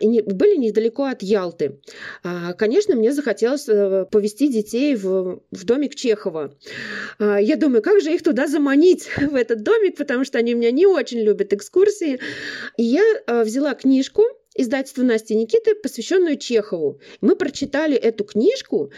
и 0.00 0.06
не, 0.06 0.22
были 0.22 0.56
недалеко 0.56 1.04
от 1.04 1.22
Ялты. 1.22 1.80
Конечно, 2.58 2.94
мне 2.94 3.12
захотелось 3.12 3.68
э, 3.68 4.06
повести 4.10 4.48
детей 4.48 4.94
в, 4.94 5.40
в 5.50 5.64
домик 5.64 5.94
Чехова. 5.94 6.54
А, 7.18 7.40
я 7.40 7.56
думаю, 7.56 7.82
как 7.82 8.00
же 8.00 8.12
их 8.12 8.22
туда 8.22 8.46
заманить, 8.46 9.08
в 9.16 9.34
этот 9.34 9.62
домик, 9.62 9.96
потому 9.96 10.24
что 10.24 10.38
они 10.38 10.54
у 10.54 10.58
меня 10.58 10.70
не 10.70 10.86
очень 10.86 11.20
любят 11.20 11.52
экскурсии. 11.52 12.20
И 12.76 12.82
я 12.82 13.02
а, 13.26 13.44
взяла 13.44 13.74
книжку 13.74 14.22
издательства 14.54 15.02
Насти 15.02 15.34
Никиты, 15.34 15.74
посвященную 15.74 16.36
Чехову. 16.36 17.00
Мы 17.20 17.36
прочитали 17.36 17.96
эту 17.96 18.24
книжку, 18.24 18.90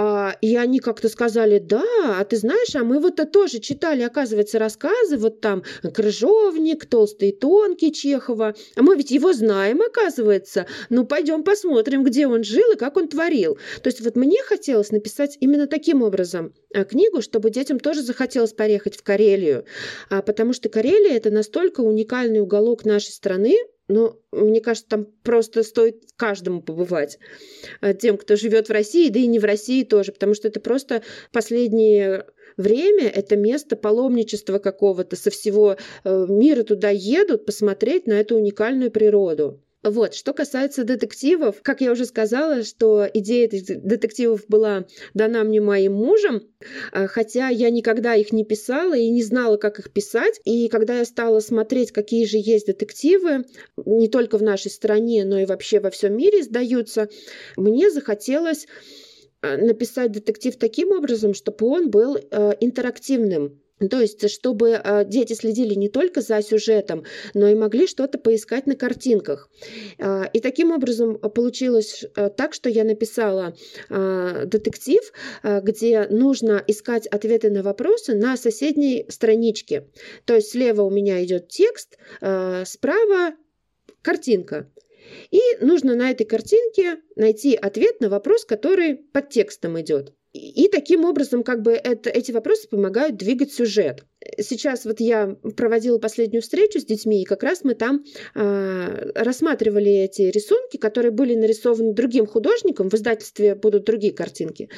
а, 0.00 0.36
и 0.40 0.56
они 0.56 0.78
как-то 0.78 1.08
сказали, 1.08 1.58
да, 1.58 1.84
а 2.04 2.24
ты 2.24 2.36
знаешь, 2.36 2.74
а 2.76 2.84
мы 2.84 3.00
вот 3.00 3.14
это 3.18 3.26
тоже 3.26 3.58
читали, 3.58 4.02
оказывается, 4.02 4.60
рассказы, 4.60 5.16
вот 5.16 5.40
там 5.40 5.64
Крыжовник, 5.82 6.86
Толстый 6.86 7.30
и 7.30 7.36
Тонкий 7.36 7.92
Чехова, 7.92 8.54
а 8.76 8.82
мы 8.82 8.96
ведь 8.96 9.10
его 9.10 9.32
знаем, 9.32 9.82
оказывается, 9.82 10.66
ну 10.88 11.04
пойдем 11.04 11.42
посмотрим, 11.42 12.04
где 12.04 12.28
он 12.28 12.44
жил 12.44 12.72
и 12.72 12.76
как 12.76 12.96
он 12.96 13.08
творил. 13.08 13.58
То 13.82 13.88
есть 13.88 14.00
вот 14.00 14.14
мне 14.14 14.40
хотелось 14.44 14.92
написать 14.92 15.36
именно 15.40 15.66
таким 15.66 16.02
образом 16.02 16.54
а, 16.72 16.84
книгу, 16.84 17.20
чтобы 17.20 17.50
детям 17.50 17.80
тоже 17.80 18.02
захотелось 18.02 18.52
поехать 18.52 18.96
в 18.96 19.02
Карелию, 19.02 19.64
а, 20.10 20.22
потому 20.22 20.52
что 20.52 20.68
Карелия 20.68 21.16
это 21.16 21.30
настолько 21.30 21.80
уникальный 21.80 22.40
уголок 22.40 22.84
нашей 22.84 23.10
страны, 23.10 23.56
ну, 23.88 24.20
мне 24.32 24.60
кажется, 24.60 24.88
там 24.88 25.06
просто 25.22 25.62
стоит 25.62 26.02
каждому 26.16 26.62
побывать. 26.62 27.18
Э, 27.80 27.94
тем, 27.94 28.18
кто 28.18 28.36
живет 28.36 28.68
в 28.68 28.72
России, 28.72 29.08
да 29.08 29.18
и 29.18 29.26
не 29.26 29.38
в 29.38 29.44
России 29.44 29.82
тоже, 29.82 30.12
потому 30.12 30.34
что 30.34 30.48
это 30.48 30.60
просто 30.60 31.02
последнее 31.32 32.26
время, 32.56 33.08
это 33.08 33.36
место 33.36 33.76
паломничества 33.76 34.58
какого-то, 34.58 35.16
со 35.16 35.30
всего 35.30 35.76
э, 36.04 36.26
мира 36.28 36.62
туда 36.64 36.90
едут 36.90 37.46
посмотреть 37.46 38.06
на 38.06 38.12
эту 38.12 38.36
уникальную 38.36 38.90
природу. 38.90 39.62
Вот, 39.84 40.14
что 40.14 40.32
касается 40.32 40.82
детективов, 40.82 41.62
как 41.62 41.80
я 41.80 41.92
уже 41.92 42.04
сказала, 42.04 42.64
что 42.64 43.08
идея 43.14 43.46
этих 43.46 43.80
детективов 43.80 44.44
была 44.48 44.86
дана 45.14 45.44
мне 45.44 45.60
моим 45.60 45.94
мужем, 45.94 46.42
а, 46.90 47.06
хотя 47.06 47.48
я 47.48 47.70
никогда 47.70 48.16
их 48.16 48.32
не 48.32 48.44
писала 48.44 48.96
и 48.96 49.08
не 49.08 49.22
знала, 49.22 49.56
как 49.56 49.78
их 49.78 49.92
писать. 49.92 50.40
И 50.44 50.68
когда 50.68 50.98
я 50.98 51.04
стала 51.04 51.38
смотреть, 51.38 51.92
какие 51.92 52.26
же 52.26 52.38
есть 52.38 52.66
детективы, 52.66 53.44
не 53.76 54.08
только 54.08 54.36
в 54.36 54.42
нашей 54.42 54.72
стране, 54.72 55.24
но 55.24 55.38
и 55.38 55.46
вообще 55.46 55.78
во 55.78 55.90
всем 55.90 56.16
мире 56.16 56.40
издаются, 56.40 57.08
мне 57.56 57.88
захотелось 57.92 58.66
а, 59.42 59.56
написать 59.56 60.10
детектив 60.10 60.56
таким 60.56 60.90
образом, 60.90 61.34
чтобы 61.34 61.66
он 61.66 61.90
был 61.90 62.16
э, 62.16 62.52
интерактивным. 62.60 63.60
То 63.78 64.00
есть, 64.00 64.28
чтобы 64.30 64.70
э, 64.70 65.04
дети 65.04 65.34
следили 65.34 65.74
не 65.74 65.88
только 65.88 66.20
за 66.20 66.42
сюжетом, 66.42 67.04
но 67.34 67.48
и 67.48 67.54
могли 67.54 67.86
что-то 67.86 68.18
поискать 68.18 68.66
на 68.66 68.74
картинках. 68.74 69.48
Э, 69.98 70.24
и 70.32 70.40
таким 70.40 70.72
образом 70.72 71.18
получилось 71.18 72.04
э, 72.16 72.30
так, 72.30 72.54
что 72.54 72.68
я 72.68 72.84
написала 72.84 73.54
детектив, 73.88 75.00
где 75.42 76.06
нужно 76.08 76.62
искать 76.66 77.06
ответы 77.06 77.50
на 77.50 77.62
вопросы 77.62 78.14
на 78.14 78.36
соседней 78.36 79.06
страничке. 79.08 79.88
То 80.24 80.34
есть 80.34 80.50
слева 80.50 80.82
у 80.82 80.90
меня 80.90 81.22
идет 81.24 81.48
текст, 81.48 81.98
справа 82.18 83.34
картинка. 84.02 84.70
И 85.30 85.40
нужно 85.60 85.94
на 85.94 86.10
этой 86.10 86.24
картинке 86.24 86.98
найти 87.16 87.54
ответ 87.54 88.00
на 88.00 88.08
вопрос, 88.08 88.44
который 88.44 88.96
под 88.96 89.30
текстом 89.30 89.80
идет. 89.80 90.12
И 90.32 90.68
таким 90.68 91.04
образом 91.04 91.42
как 91.42 91.62
бы 91.62 91.72
это, 91.72 92.10
эти 92.10 92.32
вопросы 92.32 92.68
помогают 92.68 93.16
двигать 93.16 93.52
сюжет. 93.52 94.04
Сейчас 94.38 94.84
вот 94.84 95.00
я 95.00 95.36
проводила 95.56 95.98
последнюю 95.98 96.42
встречу 96.42 96.80
с 96.80 96.84
детьми, 96.84 97.22
и 97.22 97.24
как 97.24 97.42
раз 97.42 97.64
мы 97.64 97.74
там 97.74 98.04
э, 98.34 99.10
рассматривали 99.14 99.90
эти 99.90 100.22
рисунки, 100.22 100.76
которые 100.76 101.12
были 101.12 101.34
нарисованы 101.34 101.94
другим 101.94 102.26
художником. 102.26 102.90
В 102.90 102.94
издательстве 102.94 103.54
будут 103.54 103.84
другие 103.84 104.12
картинки. 104.12 104.68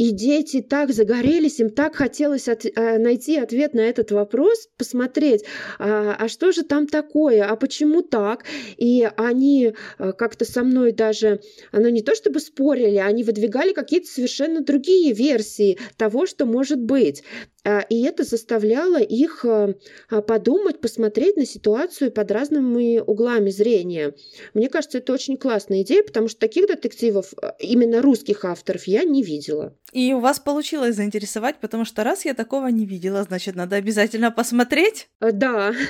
И 0.00 0.12
дети 0.12 0.62
так 0.62 0.94
загорелись, 0.94 1.60
им 1.60 1.68
так 1.68 1.94
хотелось 1.94 2.48
от, 2.48 2.64
а, 2.74 2.96
найти 2.96 3.36
ответ 3.36 3.74
на 3.74 3.80
этот 3.80 4.12
вопрос, 4.12 4.66
посмотреть, 4.78 5.44
а, 5.78 6.16
а 6.18 6.26
что 6.28 6.52
же 6.52 6.62
там 6.62 6.86
такое, 6.86 7.44
а 7.44 7.54
почему 7.54 8.00
так. 8.00 8.46
И 8.78 9.06
они 9.18 9.74
а, 9.98 10.12
как-то 10.12 10.46
со 10.46 10.64
мной 10.64 10.92
даже, 10.92 11.40
ну 11.72 11.90
не 11.90 12.00
то 12.00 12.14
чтобы 12.14 12.40
спорили, 12.40 12.96
они 12.96 13.24
выдвигали 13.24 13.74
какие-то 13.74 14.06
совершенно 14.06 14.62
другие 14.62 15.12
версии 15.12 15.78
того, 15.98 16.24
что 16.24 16.46
может 16.46 16.80
быть. 16.80 17.22
А, 17.64 17.80
и 17.80 18.02
это 18.02 18.24
заставляло 18.24 19.00
их 19.00 19.44
а, 19.44 19.74
а, 20.08 20.22
подумать, 20.22 20.80
посмотреть 20.80 21.36
на 21.36 21.44
ситуацию 21.44 22.10
под 22.10 22.30
разными 22.30 22.98
углами 22.98 23.50
зрения. 23.50 24.14
Мне 24.54 24.68
кажется, 24.68 24.98
это 24.98 25.12
очень 25.12 25.36
классная 25.36 25.82
идея, 25.82 26.02
потому 26.02 26.28
что 26.28 26.40
таких 26.40 26.66
детективов, 26.66 27.32
именно 27.58 28.02
русских 28.02 28.44
авторов, 28.44 28.84
я 28.84 29.04
не 29.04 29.22
видела. 29.22 29.76
И 29.92 30.12
у 30.14 30.20
вас 30.20 30.40
получилось 30.40 30.96
заинтересовать, 30.96 31.60
потому 31.60 31.84
что 31.84 32.04
раз 32.04 32.24
я 32.24 32.34
такого 32.34 32.68
не 32.68 32.86
видела, 32.86 33.22
значит, 33.24 33.56
надо 33.56 33.76
обязательно 33.76 34.30
посмотреть. 34.30 35.08
Да. 35.20 35.72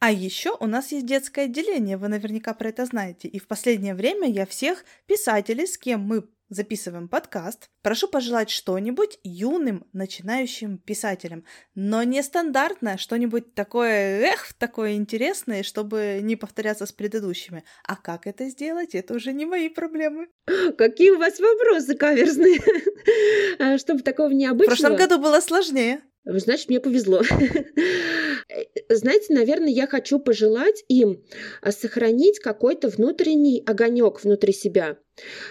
А 0.00 0.12
еще 0.12 0.54
у 0.60 0.66
нас 0.66 0.92
есть 0.92 1.06
детское 1.06 1.46
отделение, 1.46 1.96
вы 1.96 2.08
наверняка 2.08 2.52
про 2.52 2.68
это 2.68 2.84
знаете. 2.84 3.26
И 3.26 3.38
в 3.38 3.46
последнее 3.46 3.94
время 3.94 4.28
я 4.28 4.44
всех 4.44 4.84
писателей, 5.06 5.66
с 5.66 5.78
кем 5.78 6.00
мы 6.00 6.24
записываем 6.48 7.08
подкаст, 7.08 7.70
прошу 7.82 8.08
пожелать 8.08 8.50
что-нибудь 8.50 9.18
юным 9.22 9.86
начинающим 9.92 10.78
писателям, 10.78 11.44
но 11.74 12.02
не 12.02 12.22
стандартное, 12.22 12.96
что-нибудь 12.96 13.54
такое, 13.54 14.20
эх, 14.20 14.52
такое 14.54 14.94
интересное, 14.94 15.62
чтобы 15.62 16.20
не 16.22 16.36
повторяться 16.36 16.86
с 16.86 16.92
предыдущими. 16.92 17.64
А 17.86 17.96
как 17.96 18.26
это 18.26 18.48
сделать, 18.48 18.94
это 18.94 19.14
уже 19.14 19.32
не 19.32 19.46
мои 19.46 19.68
проблемы. 19.68 20.28
Какие 20.78 21.10
у 21.10 21.18
вас 21.18 21.38
вопросы 21.40 21.96
каверзные, 21.96 22.60
а, 23.58 23.78
чтобы 23.78 24.02
такого 24.02 24.30
необычного. 24.30 24.76
В 24.76 24.78
прошлом 24.78 24.96
году 24.96 25.18
было 25.18 25.40
сложнее. 25.40 26.02
Значит, 26.24 26.68
мне 26.68 26.80
повезло. 26.80 27.22
Знаете, 28.88 29.34
наверное, 29.34 29.68
я 29.68 29.86
хочу 29.86 30.18
пожелать 30.18 30.84
им 30.88 31.22
а, 31.60 31.70
сохранить 31.70 32.38
какой-то 32.38 32.88
внутренний 32.88 33.62
огонек 33.66 34.22
внутри 34.22 34.52
себя. 34.52 34.96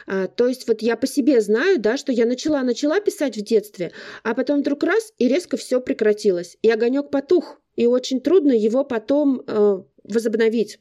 А, 0.08 0.28
то 0.28 0.48
есть 0.48 0.68
вот 0.68 0.82
я 0.82 0.98
по 0.98 1.08
себе 1.08 1.42
знаю, 1.42 1.80
да, 1.80 1.98
что 1.98 2.12
я 2.12 2.26
начала, 2.26 2.64
начала 2.64 3.00
писать 3.00 3.38
в 3.38 3.44
детстве, 3.44 3.92
а 4.24 4.34
потом 4.34 4.62
вдруг 4.62 4.84
раз 4.84 5.14
и 5.18 5.28
резко 5.28 5.58
все 5.58 5.80
прекратилось, 5.80 6.58
и 6.62 6.70
огонек 6.70 7.12
потух, 7.12 7.60
и 7.76 7.86
очень 7.86 8.20
трудно 8.22 8.52
его 8.52 8.84
потом 8.84 9.44
э, 9.48 9.84
возобновить. 10.04 10.80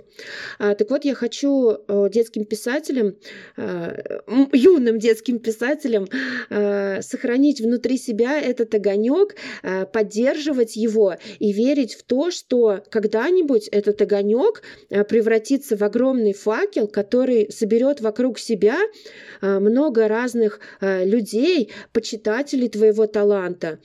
А, 0.58 0.74
так 0.74 0.90
вот, 0.90 1.04
я 1.04 1.14
хочу 1.14 1.70
э, 1.70 2.08
детским 2.12 2.44
писателям, 2.44 3.16
э, 3.56 4.20
юным 4.52 4.98
детским 4.98 5.38
писателям 5.38 6.06
э, 6.50 7.02
сохранить 7.02 7.61
внутри 7.61 7.98
себя 7.98 8.40
этот 8.40 8.74
огонек, 8.74 9.37
поддерживать 9.92 10.76
его 10.76 11.16
и 11.38 11.52
верить 11.52 11.94
в 11.94 12.02
то, 12.04 12.30
что 12.30 12.82
когда-нибудь 12.90 13.68
этот 13.68 14.00
огонек 14.02 14.62
превратится 14.88 15.76
в 15.76 15.82
огромный 15.82 16.32
факел, 16.32 16.88
который 16.88 17.50
соберет 17.50 18.00
вокруг 18.00 18.38
себя 18.38 18.78
много 19.40 20.08
разных 20.08 20.61
людей, 20.80 21.70
почитателей 21.92 22.68
твоего 22.68 23.06
таланта. 23.06 23.78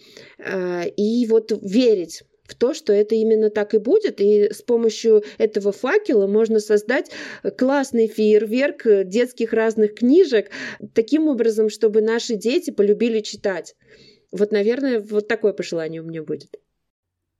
И 0.97 1.25
вот 1.27 1.51
верить 1.61 2.23
в 2.47 2.55
то, 2.55 2.73
что 2.73 2.93
это 2.93 3.15
именно 3.15 3.49
так 3.49 3.73
и 3.73 3.77
будет, 3.77 4.19
и 4.21 4.51
с 4.51 4.61
помощью 4.61 5.23
этого 5.37 5.71
факела 5.71 6.27
можно 6.27 6.59
создать 6.59 7.11
классный 7.57 8.07
фейерверк 8.07 8.83
детских 9.05 9.53
разных 9.53 9.95
книжек, 9.95 10.49
таким 10.93 11.27
образом, 11.27 11.69
чтобы 11.69 12.01
наши 12.01 12.35
дети 12.35 12.71
полюбили 12.71 13.19
читать. 13.19 13.75
Вот, 14.31 14.51
наверное, 14.51 14.99
вот 14.99 15.27
такое 15.27 15.53
пожелание 15.53 16.01
у 16.01 16.05
меня 16.05 16.23
будет. 16.23 16.57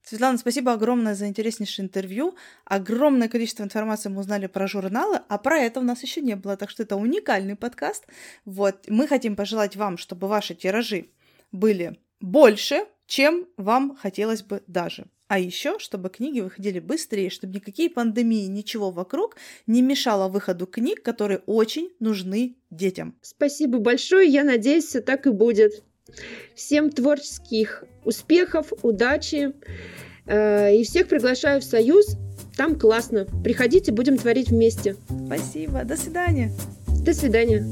Светлана, 0.03 0.37
спасибо 0.37 0.71
огромное 0.71 1.15
за 1.15 1.27
интереснейшее 1.27 1.85
интервью. 1.85 2.37
Огромное 2.63 3.27
количество 3.27 3.63
информации 3.63 4.07
мы 4.07 4.21
узнали 4.21 4.47
про 4.47 4.65
журналы, 4.65 5.19
а 5.27 5.37
про 5.37 5.59
это 5.59 5.81
у 5.81 5.83
нас 5.83 6.01
еще 6.01 6.21
не 6.21 6.37
было, 6.37 6.55
так 6.55 6.69
что 6.69 6.83
это 6.83 6.95
уникальный 6.95 7.57
подкаст. 7.57 8.05
Вот, 8.45 8.85
мы 8.87 9.05
хотим 9.05 9.35
пожелать 9.35 9.75
вам, 9.75 9.97
чтобы 9.97 10.27
ваши 10.27 10.55
тиражи 10.55 11.07
были 11.51 11.99
больше, 12.21 12.85
чем 13.07 13.47
вам 13.57 13.95
хотелось 13.95 14.43
бы 14.43 14.61
даже. 14.67 15.07
А 15.27 15.39
еще, 15.39 15.77
чтобы 15.79 16.09
книги 16.09 16.39
выходили 16.39 16.79
быстрее, 16.79 17.29
чтобы 17.29 17.55
никакие 17.55 17.89
пандемии, 17.89 18.45
ничего 18.45 18.91
вокруг 18.91 19.35
не 19.65 19.81
мешало 19.81 20.29
выходу 20.29 20.67
книг, 20.67 21.03
которые 21.03 21.39
очень 21.45 21.89
нужны 21.99 22.55
детям. 22.69 23.17
Спасибо 23.21 23.79
большое, 23.79 24.29
я 24.29 24.43
надеюсь, 24.43 24.85
все 24.85 25.01
так 25.01 25.27
и 25.27 25.31
будет. 25.31 25.83
Всем 26.55 26.89
творческих 26.89 27.83
успехов, 28.05 28.71
удачи. 28.83 29.53
Э, 30.25 30.73
и 30.73 30.83
всех 30.85 31.09
приглашаю 31.09 31.59
в 31.59 31.65
Союз. 31.65 32.15
Там 32.55 32.79
классно. 32.79 33.25
Приходите, 33.43 33.91
будем 33.91 34.17
творить 34.17 34.49
вместе. 34.49 34.95
Спасибо. 35.25 35.83
До 35.83 35.97
свидания. 35.97 36.53
До 37.03 37.13
свидания. 37.13 37.65